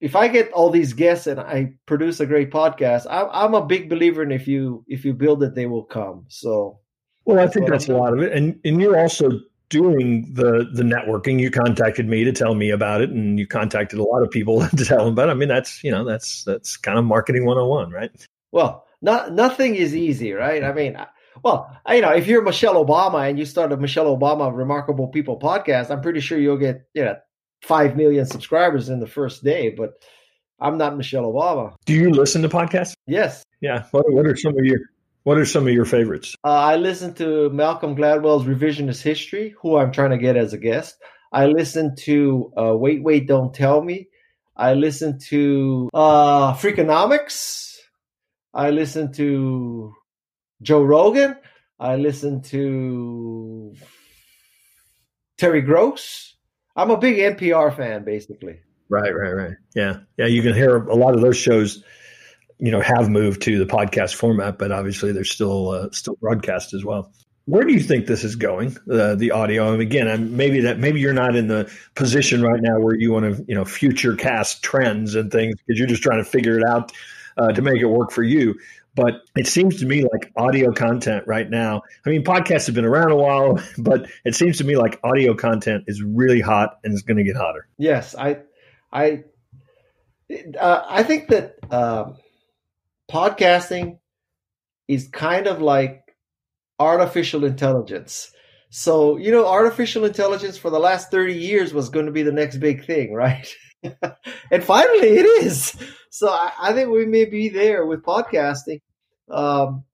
if 0.00 0.14
I 0.14 0.28
get 0.28 0.52
all 0.52 0.70
these 0.70 0.92
guests 0.92 1.26
and 1.26 1.40
I 1.40 1.74
produce 1.86 2.20
a 2.20 2.26
great 2.26 2.50
podcast, 2.50 3.06
I, 3.10 3.44
am 3.44 3.54
a 3.54 3.66
big 3.66 3.90
believer 3.90 4.22
in 4.22 4.30
if 4.30 4.46
you 4.46 4.84
if 4.86 5.04
you 5.04 5.12
build 5.12 5.42
it, 5.42 5.54
they 5.54 5.66
will 5.66 5.84
come. 5.84 6.26
So, 6.28 6.78
well, 7.28 7.38
I 7.38 7.46
think 7.46 7.68
that's 7.68 7.88
a 7.88 7.94
lot 7.94 8.14
of 8.14 8.20
it, 8.20 8.32
and 8.32 8.58
and 8.64 8.80
you're 8.80 8.98
also 8.98 9.40
doing 9.68 10.32
the 10.32 10.66
the 10.72 10.82
networking. 10.82 11.38
You 11.38 11.50
contacted 11.50 12.08
me 12.08 12.24
to 12.24 12.32
tell 12.32 12.54
me 12.54 12.70
about 12.70 13.02
it, 13.02 13.10
and 13.10 13.38
you 13.38 13.46
contacted 13.46 13.98
a 13.98 14.02
lot 14.02 14.22
of 14.22 14.30
people 14.30 14.66
to 14.76 14.84
tell 14.84 15.04
them 15.04 15.12
about. 15.12 15.28
It. 15.28 15.32
I 15.32 15.34
mean, 15.34 15.48
that's 15.50 15.84
you 15.84 15.90
know 15.90 16.06
that's 16.06 16.44
that's 16.44 16.78
kind 16.78 16.98
of 16.98 17.04
marketing 17.04 17.44
101, 17.44 17.90
right? 17.90 18.10
Well, 18.50 18.86
not 19.02 19.32
nothing 19.34 19.74
is 19.74 19.94
easy, 19.94 20.32
right? 20.32 20.64
I 20.64 20.72
mean, 20.72 20.96
well, 21.44 21.70
you 21.86 22.00
know, 22.00 22.12
if 22.14 22.26
you're 22.26 22.40
Michelle 22.40 22.82
Obama 22.82 23.28
and 23.28 23.38
you 23.38 23.44
start 23.44 23.72
a 23.72 23.76
Michelle 23.76 24.16
Obama 24.16 24.50
Remarkable 24.56 25.08
People 25.08 25.38
podcast, 25.38 25.90
I'm 25.90 26.00
pretty 26.00 26.20
sure 26.20 26.38
you'll 26.38 26.56
get 26.56 26.88
you 26.94 27.04
know 27.04 27.16
five 27.60 27.94
million 27.94 28.24
subscribers 28.24 28.88
in 28.88 29.00
the 29.00 29.06
first 29.06 29.44
day. 29.44 29.68
But 29.68 30.02
I'm 30.60 30.78
not 30.78 30.96
Michelle 30.96 31.24
Obama. 31.24 31.74
Do 31.84 31.92
you 31.92 32.10
listen 32.10 32.40
to 32.40 32.48
podcasts? 32.48 32.94
Yes. 33.06 33.44
Yeah. 33.60 33.84
What 33.90 34.10
What 34.12 34.24
are 34.24 34.34
some 34.34 34.56
of 34.56 34.64
your 34.64 34.80
What 35.28 35.36
are 35.36 35.44
some 35.44 35.66
of 35.66 35.74
your 35.74 35.84
favorites? 35.84 36.34
Uh, 36.42 36.48
I 36.48 36.76
listen 36.76 37.12
to 37.16 37.50
Malcolm 37.50 37.94
Gladwell's 37.94 38.46
Revisionist 38.46 39.02
History, 39.02 39.54
who 39.60 39.76
I'm 39.76 39.92
trying 39.92 40.12
to 40.12 40.16
get 40.16 40.38
as 40.38 40.54
a 40.54 40.56
guest. 40.56 40.96
I 41.30 41.44
listen 41.44 41.96
to 41.96 42.50
uh, 42.56 42.74
Wait, 42.74 43.02
Wait, 43.02 43.26
Don't 43.28 43.52
Tell 43.54 43.82
Me. 43.82 44.08
I 44.56 44.72
listen 44.72 45.18
to 45.28 45.90
uh, 45.92 46.54
Freakonomics. 46.54 47.76
I 48.54 48.70
listen 48.70 49.12
to 49.20 49.92
Joe 50.62 50.82
Rogan. 50.82 51.36
I 51.78 51.96
listen 51.96 52.40
to 52.44 53.74
Terry 55.36 55.60
Gross. 55.60 56.36
I'm 56.74 56.90
a 56.90 56.96
big 56.96 57.18
NPR 57.18 57.76
fan, 57.76 58.02
basically. 58.02 58.60
Right, 58.88 59.14
right, 59.14 59.32
right. 59.32 59.56
Yeah, 59.76 59.98
yeah. 60.16 60.24
You 60.24 60.40
can 60.40 60.54
hear 60.54 60.78
a 60.78 60.96
lot 60.96 61.14
of 61.14 61.20
those 61.20 61.36
shows. 61.36 61.84
You 62.58 62.72
know, 62.72 62.80
have 62.80 63.08
moved 63.08 63.42
to 63.42 63.58
the 63.58 63.66
podcast 63.66 64.14
format, 64.14 64.58
but 64.58 64.72
obviously 64.72 65.12
they're 65.12 65.24
still 65.24 65.70
uh, 65.70 65.88
still 65.92 66.16
broadcast 66.20 66.74
as 66.74 66.84
well. 66.84 67.12
Where 67.44 67.64
do 67.64 67.72
you 67.72 67.80
think 67.80 68.06
this 68.06 68.24
is 68.24 68.36
going? 68.36 68.76
Uh, 68.90 69.14
the 69.14 69.30
audio. 69.30 69.72
And 69.72 69.80
again, 69.80 70.06
I'm, 70.06 70.36
maybe 70.36 70.60
that 70.62 70.78
maybe 70.78 71.00
you're 71.00 71.14
not 71.14 71.34
in 71.34 71.48
the 71.48 71.72
position 71.94 72.42
right 72.42 72.60
now 72.60 72.78
where 72.78 72.94
you 72.94 73.12
want 73.12 73.36
to 73.36 73.44
you 73.48 73.54
know 73.54 73.64
future 73.64 74.16
cast 74.16 74.62
trends 74.62 75.14
and 75.14 75.30
things 75.30 75.54
because 75.56 75.78
you're 75.78 75.88
just 75.88 76.02
trying 76.02 76.22
to 76.22 76.28
figure 76.28 76.58
it 76.58 76.64
out 76.64 76.92
uh, 77.38 77.52
to 77.52 77.62
make 77.62 77.80
it 77.80 77.86
work 77.86 78.10
for 78.10 78.22
you. 78.22 78.58
But 78.94 79.22
it 79.36 79.46
seems 79.46 79.78
to 79.78 79.86
me 79.86 80.02
like 80.02 80.32
audio 80.36 80.72
content 80.72 81.28
right 81.28 81.48
now. 81.48 81.82
I 82.04 82.10
mean, 82.10 82.24
podcasts 82.24 82.66
have 82.66 82.74
been 82.74 82.84
around 82.84 83.12
a 83.12 83.16
while, 83.16 83.60
but 83.78 84.10
it 84.24 84.34
seems 84.34 84.58
to 84.58 84.64
me 84.64 84.76
like 84.76 84.98
audio 85.04 85.34
content 85.34 85.84
is 85.86 86.02
really 86.02 86.40
hot 86.40 86.80
and 86.82 86.92
is 86.92 87.02
going 87.02 87.18
to 87.18 87.22
get 87.22 87.36
hotter. 87.36 87.68
Yes, 87.78 88.16
I, 88.16 88.38
I, 88.92 89.22
uh, 90.58 90.82
I 90.88 91.04
think 91.04 91.28
that 91.28 91.58
uh, 91.70 92.14
podcasting 93.10 93.98
is 94.86 95.08
kind 95.08 95.46
of 95.46 95.60
like 95.60 96.02
artificial 96.78 97.44
intelligence. 97.44 98.32
So, 98.70 99.16
you 99.16 99.30
know, 99.30 99.46
artificial 99.46 100.04
intelligence 100.04 100.58
for 100.58 100.70
the 100.70 100.78
last 100.78 101.10
30 101.10 101.34
years 101.34 101.72
was 101.72 101.88
going 101.88 102.06
to 102.06 102.12
be 102.12 102.22
the 102.22 102.32
next 102.32 102.58
big 102.58 102.84
thing, 102.84 103.12
right? 103.12 103.48
and 104.50 104.62
finally 104.64 105.08
it 105.08 105.26
is. 105.44 105.74
So 106.10 106.28
I, 106.28 106.52
I, 106.60 106.72
think 106.72 106.90
we 106.90 107.06
may 107.06 107.24
be 107.24 107.48
there 107.48 107.86
with 107.86 108.02
podcasting 108.02 108.80
um, 109.30 109.84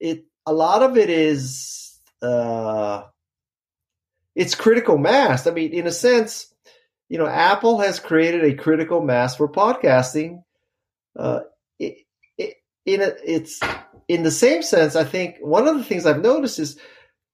it 0.00 0.24
a 0.46 0.52
lot 0.52 0.82
of 0.82 0.96
it 0.96 1.10
is 1.10 1.98
uh, 2.22 3.02
it's 4.34 4.54
critical 4.54 4.98
mass. 4.98 5.46
I 5.46 5.50
mean, 5.50 5.72
in 5.72 5.86
a 5.86 5.92
sense, 5.92 6.52
you 7.08 7.18
know, 7.18 7.26
Apple 7.26 7.80
has 7.80 8.00
created 8.00 8.44
a 8.44 8.54
critical 8.54 9.00
mass 9.00 9.36
for 9.36 9.48
podcasting. 9.48 10.42
Uh, 11.18 11.40
in 12.86 13.02
a, 13.02 13.12
it's 13.24 13.60
in 14.08 14.22
the 14.22 14.30
same 14.30 14.62
sense. 14.62 14.96
I 14.96 15.04
think 15.04 15.36
one 15.40 15.68
of 15.68 15.76
the 15.76 15.84
things 15.84 16.06
I've 16.06 16.22
noticed 16.22 16.58
is 16.58 16.78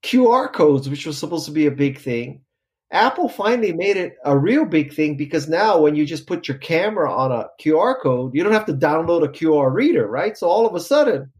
QR 0.03 0.53
codes, 0.53 0.89
which 0.89 1.07
was 1.07 1.19
supposed 1.19 1.47
to 1.47 1.53
be 1.53 1.67
a 1.67 1.71
big 1.71 1.99
thing. 1.99 2.43
Apple 2.91 3.29
finally 3.29 3.73
made 3.73 3.97
it 3.97 4.17
a 4.25 4.37
real 4.37 4.67
big 4.67 4.93
thing 4.93 5.17
because 5.17 5.49
now 5.49 5.81
when 5.81 5.95
you 5.95 6.05
just 6.05 6.27
put 6.27 6.47
your 6.47 6.59
camera 6.59 7.11
on 7.11 7.33
a 7.33 7.49
QR 7.61 7.95
code, 8.03 8.35
you 8.35 8.43
don't 8.43 8.53
have 8.53 8.67
to 8.67 8.75
download 8.75 9.25
a 9.25 9.29
QR 9.29 9.73
reader, 9.73 10.07
right? 10.07 10.37
So 10.37 10.47
all 10.47 10.67
of 10.67 10.75
a 10.75 10.81
sudden, 10.81 11.33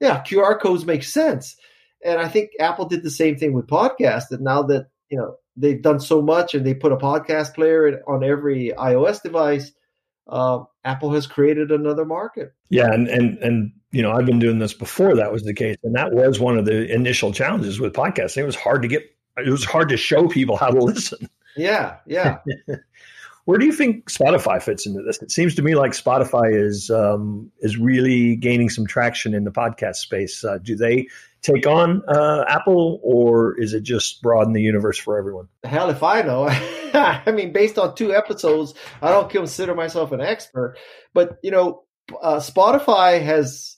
yeah, 0.00 0.22
QR 0.24 0.60
codes 0.60 0.84
make 0.84 1.04
sense. 1.04 1.56
And 2.04 2.20
I 2.20 2.28
think 2.28 2.50
Apple 2.58 2.86
did 2.86 3.02
the 3.02 3.10
same 3.10 3.36
thing 3.36 3.52
with 3.52 3.68
podcasts. 3.68 4.28
That 4.30 4.40
now 4.40 4.62
that 4.64 4.88
you 5.08 5.18
know 5.18 5.36
they've 5.56 5.80
done 5.80 6.00
so 6.00 6.22
much 6.22 6.54
and 6.54 6.66
they 6.66 6.74
put 6.74 6.92
a 6.92 6.96
podcast 6.96 7.54
player 7.54 8.02
on 8.08 8.24
every 8.24 8.72
iOS 8.76 9.22
device, 9.22 9.72
uh, 10.28 10.64
Apple 10.84 11.12
has 11.12 11.26
created 11.26 11.70
another 11.70 12.04
market. 12.04 12.52
Yeah, 12.68 12.92
and 12.92 13.08
and 13.08 13.38
and 13.38 13.72
you 13.92 14.02
know 14.02 14.12
I've 14.12 14.26
been 14.26 14.38
doing 14.38 14.58
this 14.58 14.74
before 14.74 15.16
that 15.16 15.32
was 15.32 15.42
the 15.42 15.54
case, 15.54 15.76
and 15.82 15.94
that 15.94 16.12
was 16.12 16.40
one 16.40 16.58
of 16.58 16.64
the 16.64 16.92
initial 16.92 17.32
challenges 17.32 17.80
with 17.80 17.92
podcasting. 17.92 18.38
It 18.38 18.46
was 18.46 18.56
hard 18.56 18.82
to 18.82 18.88
get 18.88 19.02
it 19.36 19.50
was 19.50 19.64
hard 19.64 19.88
to 19.90 19.96
show 19.96 20.28
people 20.28 20.56
how 20.56 20.70
to 20.70 20.80
listen. 20.80 21.28
Yeah, 21.56 21.96
yeah. 22.06 22.38
Where 23.44 23.58
do 23.58 23.64
you 23.64 23.72
think 23.72 24.10
Spotify 24.10 24.60
fits 24.60 24.86
into 24.86 25.02
this? 25.02 25.22
It 25.22 25.30
seems 25.30 25.54
to 25.54 25.62
me 25.62 25.76
like 25.76 25.92
Spotify 25.92 26.52
is 26.52 26.90
um, 26.90 27.52
is 27.60 27.76
really 27.76 28.34
gaining 28.34 28.68
some 28.68 28.86
traction 28.86 29.34
in 29.34 29.44
the 29.44 29.52
podcast 29.52 29.96
space. 29.96 30.44
Uh, 30.44 30.58
do 30.58 30.74
they 30.74 31.06
take 31.52 31.66
on 31.66 32.02
uh, 32.08 32.44
Apple, 32.48 33.00
or 33.02 33.58
is 33.60 33.72
it 33.72 33.82
just 33.82 34.22
broaden 34.22 34.52
the 34.52 34.62
universe 34.62 34.98
for 34.98 35.18
everyone? 35.18 35.48
Hell, 35.64 35.90
if 35.90 36.02
I 36.02 36.22
know. 36.22 36.48
I 36.94 37.30
mean, 37.32 37.52
based 37.52 37.78
on 37.78 37.94
two 37.94 38.14
episodes, 38.14 38.74
I 39.00 39.10
don't 39.10 39.30
consider 39.30 39.74
myself 39.74 40.12
an 40.12 40.20
expert, 40.20 40.76
but 41.14 41.38
you 41.42 41.50
know, 41.50 41.84
uh, 42.20 42.36
Spotify 42.36 43.22
has 43.22 43.76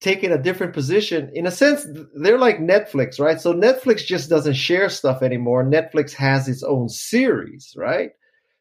taking 0.00 0.32
a 0.32 0.42
different 0.42 0.74
position. 0.74 1.30
In 1.32 1.46
a 1.46 1.50
sense, 1.50 1.86
they're 2.14 2.38
like 2.38 2.58
Netflix, 2.58 3.20
right? 3.20 3.40
So 3.40 3.54
Netflix 3.54 4.04
just 4.04 4.28
doesn't 4.28 4.54
share 4.54 4.88
stuff 4.88 5.22
anymore. 5.22 5.64
Netflix 5.64 6.12
has 6.14 6.48
its 6.48 6.64
own 6.64 6.88
series, 6.88 7.74
right? 7.76 8.10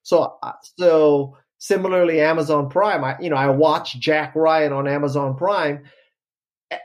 So, 0.04 0.38
uh, 0.42 0.52
so 0.78 1.38
similarly, 1.58 2.22
Amazon 2.22 2.70
Prime, 2.70 3.04
I, 3.04 3.18
you 3.20 3.30
know, 3.30 3.36
I 3.36 3.50
watch 3.50 4.00
Jack 4.00 4.36
Ryan 4.36 4.72
on 4.72 4.88
Amazon 4.88 5.36
Prime. 5.36 5.84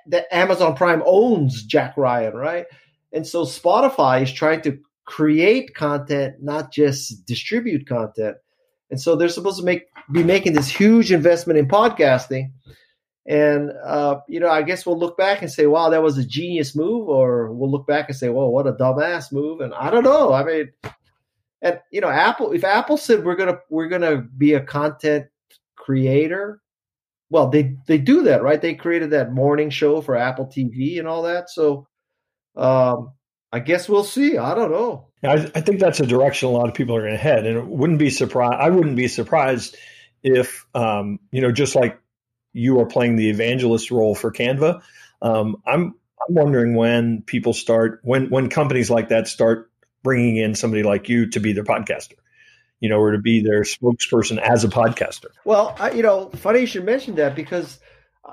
That 0.07 0.27
Amazon 0.35 0.75
Prime 0.75 1.03
owns 1.07 1.63
Jack 1.65 1.97
Ryan, 1.97 2.35
right? 2.35 2.67
And 3.13 3.27
so 3.27 3.45
Spotify 3.45 4.23
is 4.23 4.33
trying 4.33 4.63
to 4.63 4.79
create 5.05 5.75
content, 5.75 6.37
not 6.43 6.73
just 6.73 7.25
distribute 7.27 7.87
content. 7.87 8.37
And 8.91 9.01
so 9.01 9.17
they're 9.17 9.29
supposed 9.29 9.59
to 9.59 9.65
make 9.65 9.87
be 10.13 10.23
making 10.23 10.53
this 10.53 10.69
huge 10.69 11.13
investment 11.13 11.59
in 11.59 11.67
podcasting 11.67 12.51
and 13.27 13.73
uh, 13.85 14.21
you 14.29 14.39
know, 14.39 14.49
I 14.49 14.63
guess 14.63 14.87
we'll 14.87 14.99
look 14.99 15.17
back 15.17 15.43
and 15.43 15.51
say, 15.51 15.67
"Wow, 15.67 15.91
that 15.91 16.03
was 16.03 16.17
a 16.17 16.25
genius 16.25 16.77
move," 16.77 17.09
or 17.09 17.53
we'll 17.53 17.71
look 17.71 17.87
back 17.87 18.09
and 18.09 18.17
say, 18.17 18.29
"Well, 18.29 18.51
what 18.51 18.69
a 18.69 18.73
dumbass 18.73 19.33
move." 19.33 19.61
And 19.61 19.75
I 19.75 19.91
don't 19.91 20.05
know. 20.05 20.33
I 20.33 20.45
mean, 20.45 20.73
and 21.61 21.81
you 21.91 22.01
know, 22.01 22.09
Apple. 22.09 22.53
If 22.53 22.63
Apple 22.63 22.97
said 22.97 23.25
we're 23.25 23.35
gonna 23.35 23.59
we're 23.69 23.89
gonna 23.89 24.19
be 24.19 24.55
a 24.55 24.61
content 24.61 25.27
creator, 25.75 26.63
well, 27.31 27.49
they 27.49 27.77
they 27.87 27.99
do 27.99 28.23
that, 28.25 28.43
right? 28.43 28.61
They 28.61 28.75
created 28.75 29.11
that 29.11 29.33
morning 29.33 29.71
show 29.71 30.01
for 30.01 30.17
Apple 30.17 30.47
TV 30.47 30.99
and 30.99 31.09
all 31.09 31.23
that. 31.23 31.51
So, 31.51 31.87
um, 32.57 33.13
I 33.53 33.61
guess 33.61 33.89
we'll 33.89 34.05
see. 34.05 34.39
I 34.39 34.55
don't 34.55 34.71
know. 34.71 35.09
I, 35.25 35.51
I 35.55 35.61
think 35.61 35.81
that's 35.81 36.01
a 36.01 36.07
direction 36.07 36.49
a 36.49 36.53
lot 36.53 36.69
of 36.69 36.75
people 36.75 36.95
are 36.95 37.01
going 37.01 37.13
to 37.13 37.19
head, 37.19 37.47
and 37.47 37.57
it 37.57 37.67
wouldn't 37.67 37.99
be 37.99 38.11
surprised. 38.11 38.61
I 38.61 38.71
wouldn't 38.71 38.97
be 38.97 39.09
surprised 39.09 39.77
if 40.23 40.67
um, 40.75 41.19
you 41.31 41.41
know, 41.41 41.53
just 41.53 41.75
like 41.75 41.99
you 42.53 42.81
are 42.81 42.87
playing 42.87 43.17
the 43.17 43.31
evangelist 43.31 43.91
role 43.91 44.15
for 44.15 44.33
Canva. 44.33 44.83
Um, 45.23 45.57
I'm 45.67 45.95
I'm 46.29 46.35
wondering 46.35 46.75
when 46.75 47.23
people 47.23 47.53
start 47.53 48.01
when 48.03 48.29
when 48.31 48.49
companies 48.49 48.91
like 48.91 49.09
that 49.09 49.29
start 49.29 49.71
bringing 50.03 50.37
in 50.37 50.55
somebody 50.55 50.83
like 50.83 51.09
you 51.09 51.29
to 51.31 51.41
be 51.41 51.53
their 51.53 51.65
podcaster, 51.65 52.15
you 52.81 52.89
know, 52.89 52.99
or 52.99 53.13
to 53.13 53.19
be 53.19 53.41
their 53.41 53.63
spokesperson 53.63 54.39
as 54.39 54.65
a 54.65 54.69
podcaster. 54.69 55.27
Well, 55.45 55.75
I, 55.79 55.93
you 55.93 56.03
know, 56.03 56.31
funny 56.31 56.61
you 56.61 56.67
should 56.67 56.85
mention 56.85 57.15
that 57.17 57.35
because 57.35 57.79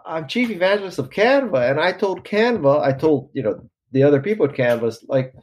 I'm 0.06 0.28
chief 0.28 0.50
evangelist 0.50 1.00
of 1.00 1.10
Canva, 1.10 1.70
and 1.70 1.80
I 1.80 1.92
told 1.92 2.26
Canva, 2.26 2.82
I 2.82 2.94
told 2.94 3.30
you 3.34 3.44
know 3.44 3.70
the 3.92 4.04
other 4.04 4.22
people 4.22 4.46
at 4.46 4.56
Canva, 4.56 4.98
like, 5.08 5.34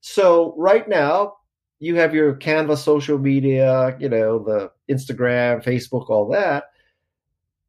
so 0.00 0.54
right 0.56 0.86
now 0.88 1.34
you 1.78 1.96
have 1.96 2.14
your 2.14 2.34
Canva 2.34 2.76
social 2.76 3.18
media, 3.18 3.96
you 3.98 4.08
know, 4.08 4.38
the 4.38 4.70
Instagram, 4.90 5.64
Facebook, 5.64 6.08
all 6.08 6.28
that, 6.30 6.64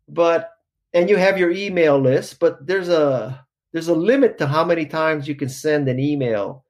but 0.07 0.51
and 0.93 1.09
you 1.09 1.17
have 1.17 1.37
your 1.37 1.51
email 1.51 1.99
list, 1.99 2.39
but 2.39 2.65
there's 2.65 2.89
a 2.89 3.45
there's 3.73 3.87
a 3.87 3.95
limit 3.95 4.37
to 4.37 4.47
how 4.47 4.63
many 4.63 4.85
times 4.85 5.27
you 5.27 5.35
can 5.35 5.49
send 5.49 5.87
an 5.87 5.99
email 5.99 6.63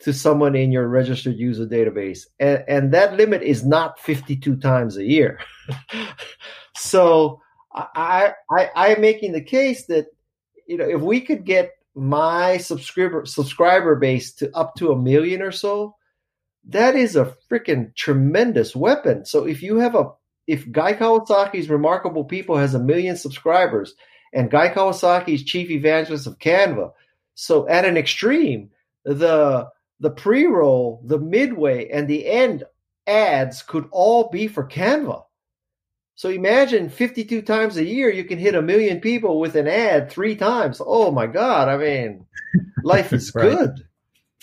to 0.00 0.12
someone 0.12 0.54
in 0.54 0.72
your 0.72 0.88
registered 0.88 1.36
user 1.36 1.66
database, 1.66 2.26
and, 2.38 2.64
and 2.68 2.92
that 2.92 3.16
limit 3.16 3.42
is 3.42 3.64
not 3.64 3.98
52 4.00 4.56
times 4.56 4.96
a 4.96 5.04
year. 5.04 5.40
so 6.76 7.40
I, 7.72 8.32
I 8.50 8.70
I 8.74 8.88
am 8.88 9.00
making 9.00 9.32
the 9.32 9.40
case 9.40 9.86
that 9.86 10.06
you 10.66 10.76
know 10.76 10.88
if 10.88 11.00
we 11.00 11.20
could 11.20 11.44
get 11.44 11.72
my 11.94 12.56
subscriber 12.56 13.24
subscriber 13.24 13.96
base 13.96 14.32
to 14.34 14.54
up 14.56 14.74
to 14.76 14.92
a 14.92 14.98
million 14.98 15.42
or 15.42 15.52
so, 15.52 15.94
that 16.68 16.96
is 16.96 17.16
a 17.16 17.34
freaking 17.50 17.94
tremendous 17.94 18.74
weapon. 18.74 19.24
So 19.24 19.44
if 19.44 19.62
you 19.62 19.76
have 19.78 19.94
a 19.94 20.10
if 20.46 20.70
Guy 20.70 20.92
Kawasaki's 20.92 21.70
Remarkable 21.70 22.24
People 22.24 22.56
has 22.56 22.74
a 22.74 22.78
million 22.78 23.16
subscribers 23.16 23.94
and 24.32 24.50
Guy 24.50 24.68
Kawasaki's 24.68 25.42
chief 25.42 25.70
evangelist 25.70 26.26
of 26.26 26.38
Canva, 26.38 26.92
so 27.34 27.66
at 27.68 27.84
an 27.84 27.96
extreme, 27.96 28.70
the 29.04 29.68
the 30.00 30.10
pre-roll, 30.10 31.02
the 31.04 31.18
midway, 31.18 31.88
and 31.88 32.08
the 32.08 32.26
end 32.26 32.64
ads 33.06 33.62
could 33.62 33.88
all 33.90 34.30
be 34.30 34.48
for 34.48 34.66
Canva. 34.66 35.24
So 36.16 36.28
imagine 36.28 36.88
52 36.90 37.42
times 37.42 37.76
a 37.76 37.84
year 37.84 38.08
you 38.08 38.24
can 38.24 38.38
hit 38.38 38.54
a 38.54 38.62
million 38.62 39.00
people 39.00 39.40
with 39.40 39.56
an 39.56 39.66
ad 39.66 40.10
three 40.10 40.36
times. 40.36 40.80
Oh 40.84 41.10
my 41.10 41.26
God. 41.26 41.68
I 41.68 41.76
mean, 41.76 42.26
life 42.84 43.12
is 43.12 43.30
good. 43.30 43.84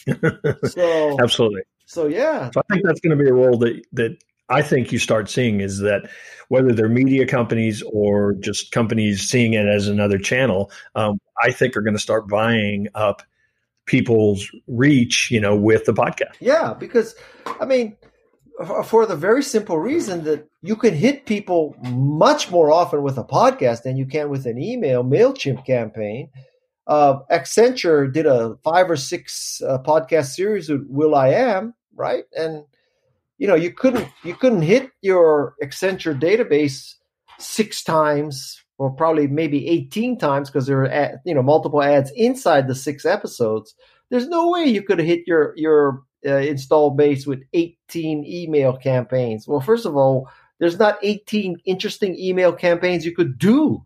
so 0.65 1.17
absolutely. 1.21 1.61
So 1.85 2.07
yeah. 2.07 2.51
So 2.51 2.61
I 2.61 2.73
think 2.73 2.85
that's 2.85 2.99
going 2.99 3.17
to 3.17 3.23
be 3.23 3.29
a 3.29 3.33
role 3.33 3.57
that 3.59 3.81
that 3.93 4.17
I 4.49 4.61
think 4.61 4.91
you 4.91 4.99
start 4.99 5.29
seeing 5.29 5.61
is 5.61 5.79
that 5.79 6.09
whether 6.49 6.73
they're 6.73 6.89
media 6.89 7.25
companies 7.25 7.81
or 7.83 8.33
just 8.33 8.73
companies 8.73 9.29
seeing 9.29 9.53
it 9.53 9.65
as 9.65 9.87
another 9.87 10.17
channel, 10.17 10.71
um, 10.93 11.21
I 11.41 11.51
think 11.51 11.77
are 11.77 11.81
going 11.81 11.95
to 11.95 12.01
start 12.01 12.27
buying 12.27 12.89
up 12.93 13.23
people's 13.91 14.49
reach, 14.67 15.29
you 15.29 15.39
know, 15.39 15.55
with 15.55 15.83
the 15.85 15.93
podcast. 15.93 16.35
Yeah, 16.39 16.73
because 16.73 17.13
I 17.59 17.65
mean, 17.65 17.97
for 18.85 19.05
the 19.05 19.17
very 19.17 19.43
simple 19.43 19.77
reason 19.77 20.23
that 20.23 20.49
you 20.61 20.77
can 20.77 20.93
hit 20.93 21.25
people 21.25 21.75
much 21.83 22.49
more 22.49 22.71
often 22.71 23.03
with 23.03 23.17
a 23.17 23.23
podcast 23.23 23.83
than 23.83 23.97
you 23.97 24.05
can 24.05 24.29
with 24.29 24.45
an 24.45 24.57
email 24.57 25.03
Mailchimp 25.03 25.65
campaign. 25.65 26.29
Uh, 26.87 27.19
Accenture 27.29 28.11
did 28.11 28.25
a 28.25 28.57
five 28.63 28.89
or 28.89 28.95
six 28.95 29.61
uh, 29.67 29.77
podcast 29.79 30.27
series 30.27 30.69
with 30.69 30.85
will.i.am, 30.87 31.73
right? 31.95 32.23
And 32.35 32.63
you 33.37 33.47
know 33.47 33.55
you 33.55 33.71
couldn't 33.73 34.07
you 34.23 34.35
couldn't 34.35 34.61
hit 34.61 34.91
your 35.01 35.55
Accenture 35.61 36.19
database 36.19 36.95
six 37.39 37.83
times 37.83 38.63
or 38.81 38.89
probably 38.89 39.27
maybe 39.27 39.67
18 39.67 40.17
times 40.17 40.49
because 40.49 40.65
there 40.65 40.81
are 40.81 41.21
you 41.23 41.35
know 41.35 41.43
multiple 41.43 41.83
ads 41.83 42.11
inside 42.15 42.67
the 42.67 42.73
six 42.73 43.05
episodes 43.05 43.75
there's 44.09 44.27
no 44.27 44.49
way 44.49 44.63
you 44.63 44.81
could 44.81 44.97
hit 44.97 45.21
your 45.27 45.53
your 45.55 46.01
uh, 46.25 46.37
install 46.37 46.89
base 46.89 47.27
with 47.27 47.41
18 47.53 48.25
email 48.25 48.75
campaigns. 48.75 49.47
Well 49.47 49.61
first 49.61 49.85
of 49.85 49.95
all 49.95 50.27
there's 50.59 50.79
not 50.79 50.97
18 51.03 51.57
interesting 51.65 52.17
email 52.17 52.53
campaigns 52.53 53.05
you 53.05 53.15
could 53.15 53.37
do. 53.37 53.83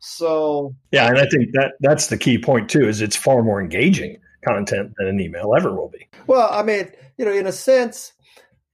So 0.00 0.74
yeah 0.90 1.06
and 1.06 1.18
i 1.18 1.26
think 1.26 1.50
that 1.52 1.74
that's 1.78 2.08
the 2.08 2.18
key 2.18 2.36
point 2.36 2.68
too 2.68 2.88
is 2.88 3.00
it's 3.00 3.16
far 3.16 3.44
more 3.44 3.60
engaging 3.60 4.18
content 4.44 4.92
than 4.98 5.06
an 5.06 5.20
email 5.20 5.54
ever 5.56 5.72
will 5.72 5.88
be. 5.88 6.08
Well 6.26 6.48
i 6.50 6.64
mean 6.64 6.90
you 7.16 7.24
know 7.24 7.32
in 7.32 7.46
a 7.46 7.52
sense 7.52 8.12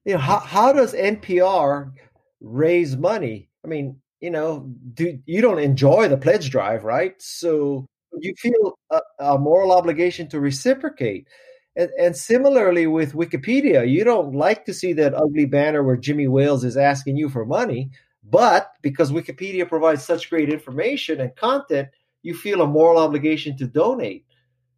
you 0.06 0.14
know 0.14 0.18
how, 0.18 0.38
how 0.38 0.72
does 0.72 0.94
npr 0.94 1.92
raise 2.40 2.96
money? 2.96 3.50
I 3.62 3.68
mean 3.68 4.00
you 4.20 4.30
know 4.30 4.70
do 4.94 5.18
you 5.26 5.40
don't 5.40 5.58
enjoy 5.58 6.08
the 6.08 6.16
pledge 6.16 6.50
drive 6.50 6.84
right? 6.84 7.14
So 7.18 7.86
you 8.18 8.34
feel 8.38 8.78
a, 8.90 9.00
a 9.18 9.38
moral 9.38 9.72
obligation 9.72 10.28
to 10.30 10.40
reciprocate. 10.40 11.28
And, 11.76 11.90
and, 12.00 12.16
similarly 12.16 12.88
with 12.88 13.12
wikipedia 13.12 13.88
you 13.88 14.02
don't 14.02 14.34
like 14.34 14.64
to 14.64 14.74
see 14.74 14.94
that 14.94 15.14
ugly 15.14 15.44
banner 15.44 15.84
where 15.84 15.96
jimmy 15.96 16.26
wales 16.26 16.64
is 16.64 16.76
asking 16.76 17.16
you 17.16 17.28
for 17.28 17.44
money 17.44 17.90
but 18.24 18.72
because 18.82 19.12
wikipedia 19.12 19.68
provides 19.68 20.04
such 20.04 20.28
great 20.28 20.52
information 20.52 21.20
and 21.20 21.36
content 21.36 21.88
you 22.22 22.34
feel 22.34 22.60
a 22.62 22.66
moral 22.66 22.98
obligation 22.98 23.56
to 23.58 23.66
donate. 23.66 24.24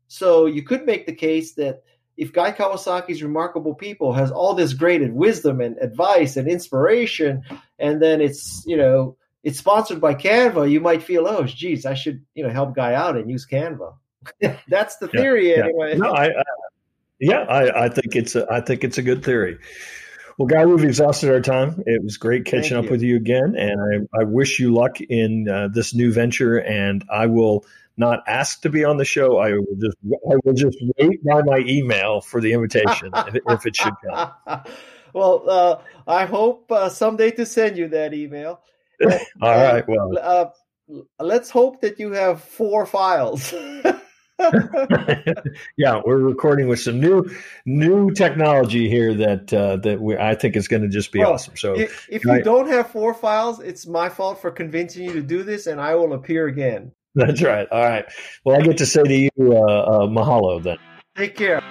So 0.08 0.46
you 0.46 0.62
could 0.62 0.86
make 0.86 1.06
the 1.06 1.14
case 1.14 1.54
that 1.54 1.82
if 2.16 2.32
Guy 2.32 2.52
Kawasaki's 2.52 3.22
remarkable 3.22 3.74
people 3.74 4.12
has 4.12 4.30
all 4.30 4.54
this 4.54 4.74
great 4.74 5.12
wisdom 5.12 5.60
and 5.60 5.76
advice 5.78 6.36
and 6.36 6.48
inspiration, 6.48 7.42
and 7.78 8.02
then 8.02 8.20
it's 8.20 8.62
you 8.66 8.76
know 8.76 9.16
it's 9.42 9.58
sponsored 9.58 10.00
by 10.00 10.14
Canva, 10.14 10.70
you 10.70 10.80
might 10.80 11.02
feel, 11.02 11.26
oh, 11.26 11.44
geez, 11.44 11.86
I 11.86 11.94
should 11.94 12.24
you 12.34 12.44
know 12.44 12.50
help 12.50 12.74
Guy 12.74 12.94
out 12.94 13.16
and 13.16 13.30
use 13.30 13.46
Canva. 13.46 13.94
That's 14.68 14.96
the 14.96 15.08
theory, 15.08 15.50
yeah, 15.50 15.64
anyway. 15.64 15.96
No, 15.96 16.10
I, 16.10 16.26
I 16.26 16.42
yeah, 17.18 17.40
I, 17.40 17.84
I, 17.84 17.88
think 17.88 18.16
it's 18.16 18.34
a, 18.34 18.46
I 18.50 18.60
think 18.60 18.84
it's 18.84 18.98
a 18.98 19.02
good 19.02 19.24
theory. 19.24 19.58
Well, 20.38 20.46
Guy, 20.46 20.64
we've 20.64 20.84
exhausted 20.84 21.30
our 21.30 21.40
time. 21.40 21.82
It 21.84 22.02
was 22.02 22.16
great 22.16 22.46
catching 22.46 22.70
Thank 22.70 22.76
up 22.76 22.84
you. 22.86 22.90
with 22.92 23.02
you 23.02 23.16
again, 23.16 23.54
and 23.56 24.08
I, 24.14 24.20
I 24.20 24.24
wish 24.24 24.58
you 24.58 24.72
luck 24.72 25.00
in 25.00 25.48
uh, 25.48 25.68
this 25.68 25.94
new 25.94 26.12
venture. 26.12 26.56
And 26.56 27.04
I 27.10 27.26
will 27.26 27.66
not 27.98 28.24
ask 28.26 28.62
to 28.62 28.70
be 28.70 28.82
on 28.82 28.96
the 28.96 29.04
show. 29.04 29.36
I 29.36 29.52
will 29.52 29.76
just 29.78 29.96
I 30.04 30.36
will 30.42 30.54
just 30.54 30.78
wait 30.98 31.22
by 31.22 31.42
my 31.42 31.58
email 31.58 32.22
for 32.22 32.40
the 32.40 32.54
invitation 32.54 33.10
if, 33.14 33.36
if, 33.46 33.66
it 33.66 33.76
should 33.76 33.92
come. 34.08 34.30
well, 35.12 35.44
uh, 35.46 35.82
I 36.06 36.24
hope 36.24 36.72
uh, 36.72 36.88
someday 36.88 37.32
to 37.32 37.44
send 37.44 37.76
you 37.76 37.88
that 37.88 38.14
email. 38.14 38.60
All 39.42 39.56
right. 39.56 39.84
Well, 39.88 40.18
uh, 40.20 40.46
let's 41.18 41.50
hope 41.50 41.80
that 41.82 41.98
you 41.98 42.12
have 42.12 42.42
four 42.42 42.86
files. 42.86 43.52
yeah, 45.76 46.00
we're 46.04 46.18
recording 46.18 46.68
with 46.68 46.80
some 46.80 47.00
new 47.00 47.30
new 47.66 48.10
technology 48.10 48.88
here 48.88 49.14
that 49.14 49.52
uh, 49.52 49.76
that 49.76 50.00
we, 50.00 50.16
I 50.16 50.34
think 50.34 50.56
is 50.56 50.68
going 50.68 50.82
to 50.82 50.88
just 50.88 51.12
be 51.12 51.20
well, 51.20 51.34
awesome. 51.34 51.56
So 51.56 51.74
if, 51.74 52.08
if 52.10 52.24
you 52.24 52.32
I, 52.32 52.40
don't 52.40 52.68
have 52.68 52.90
four 52.90 53.14
files, 53.14 53.60
it's 53.60 53.86
my 53.86 54.08
fault 54.08 54.40
for 54.40 54.50
convincing 54.50 55.04
you 55.04 55.12
to 55.14 55.22
do 55.22 55.42
this, 55.42 55.66
and 55.66 55.80
I 55.80 55.94
will 55.94 56.12
appear 56.14 56.46
again. 56.46 56.92
That's 57.14 57.42
right. 57.42 57.66
All 57.70 57.82
right. 57.82 58.04
Well, 58.44 58.60
I 58.60 58.62
get 58.62 58.78
to 58.78 58.86
say 58.86 59.02
to 59.02 59.14
you, 59.14 59.30
uh, 59.38 59.54
uh, 59.54 60.06
mahalo 60.06 60.62
then. 60.62 60.78
Take 61.16 61.36
care. 61.36 61.62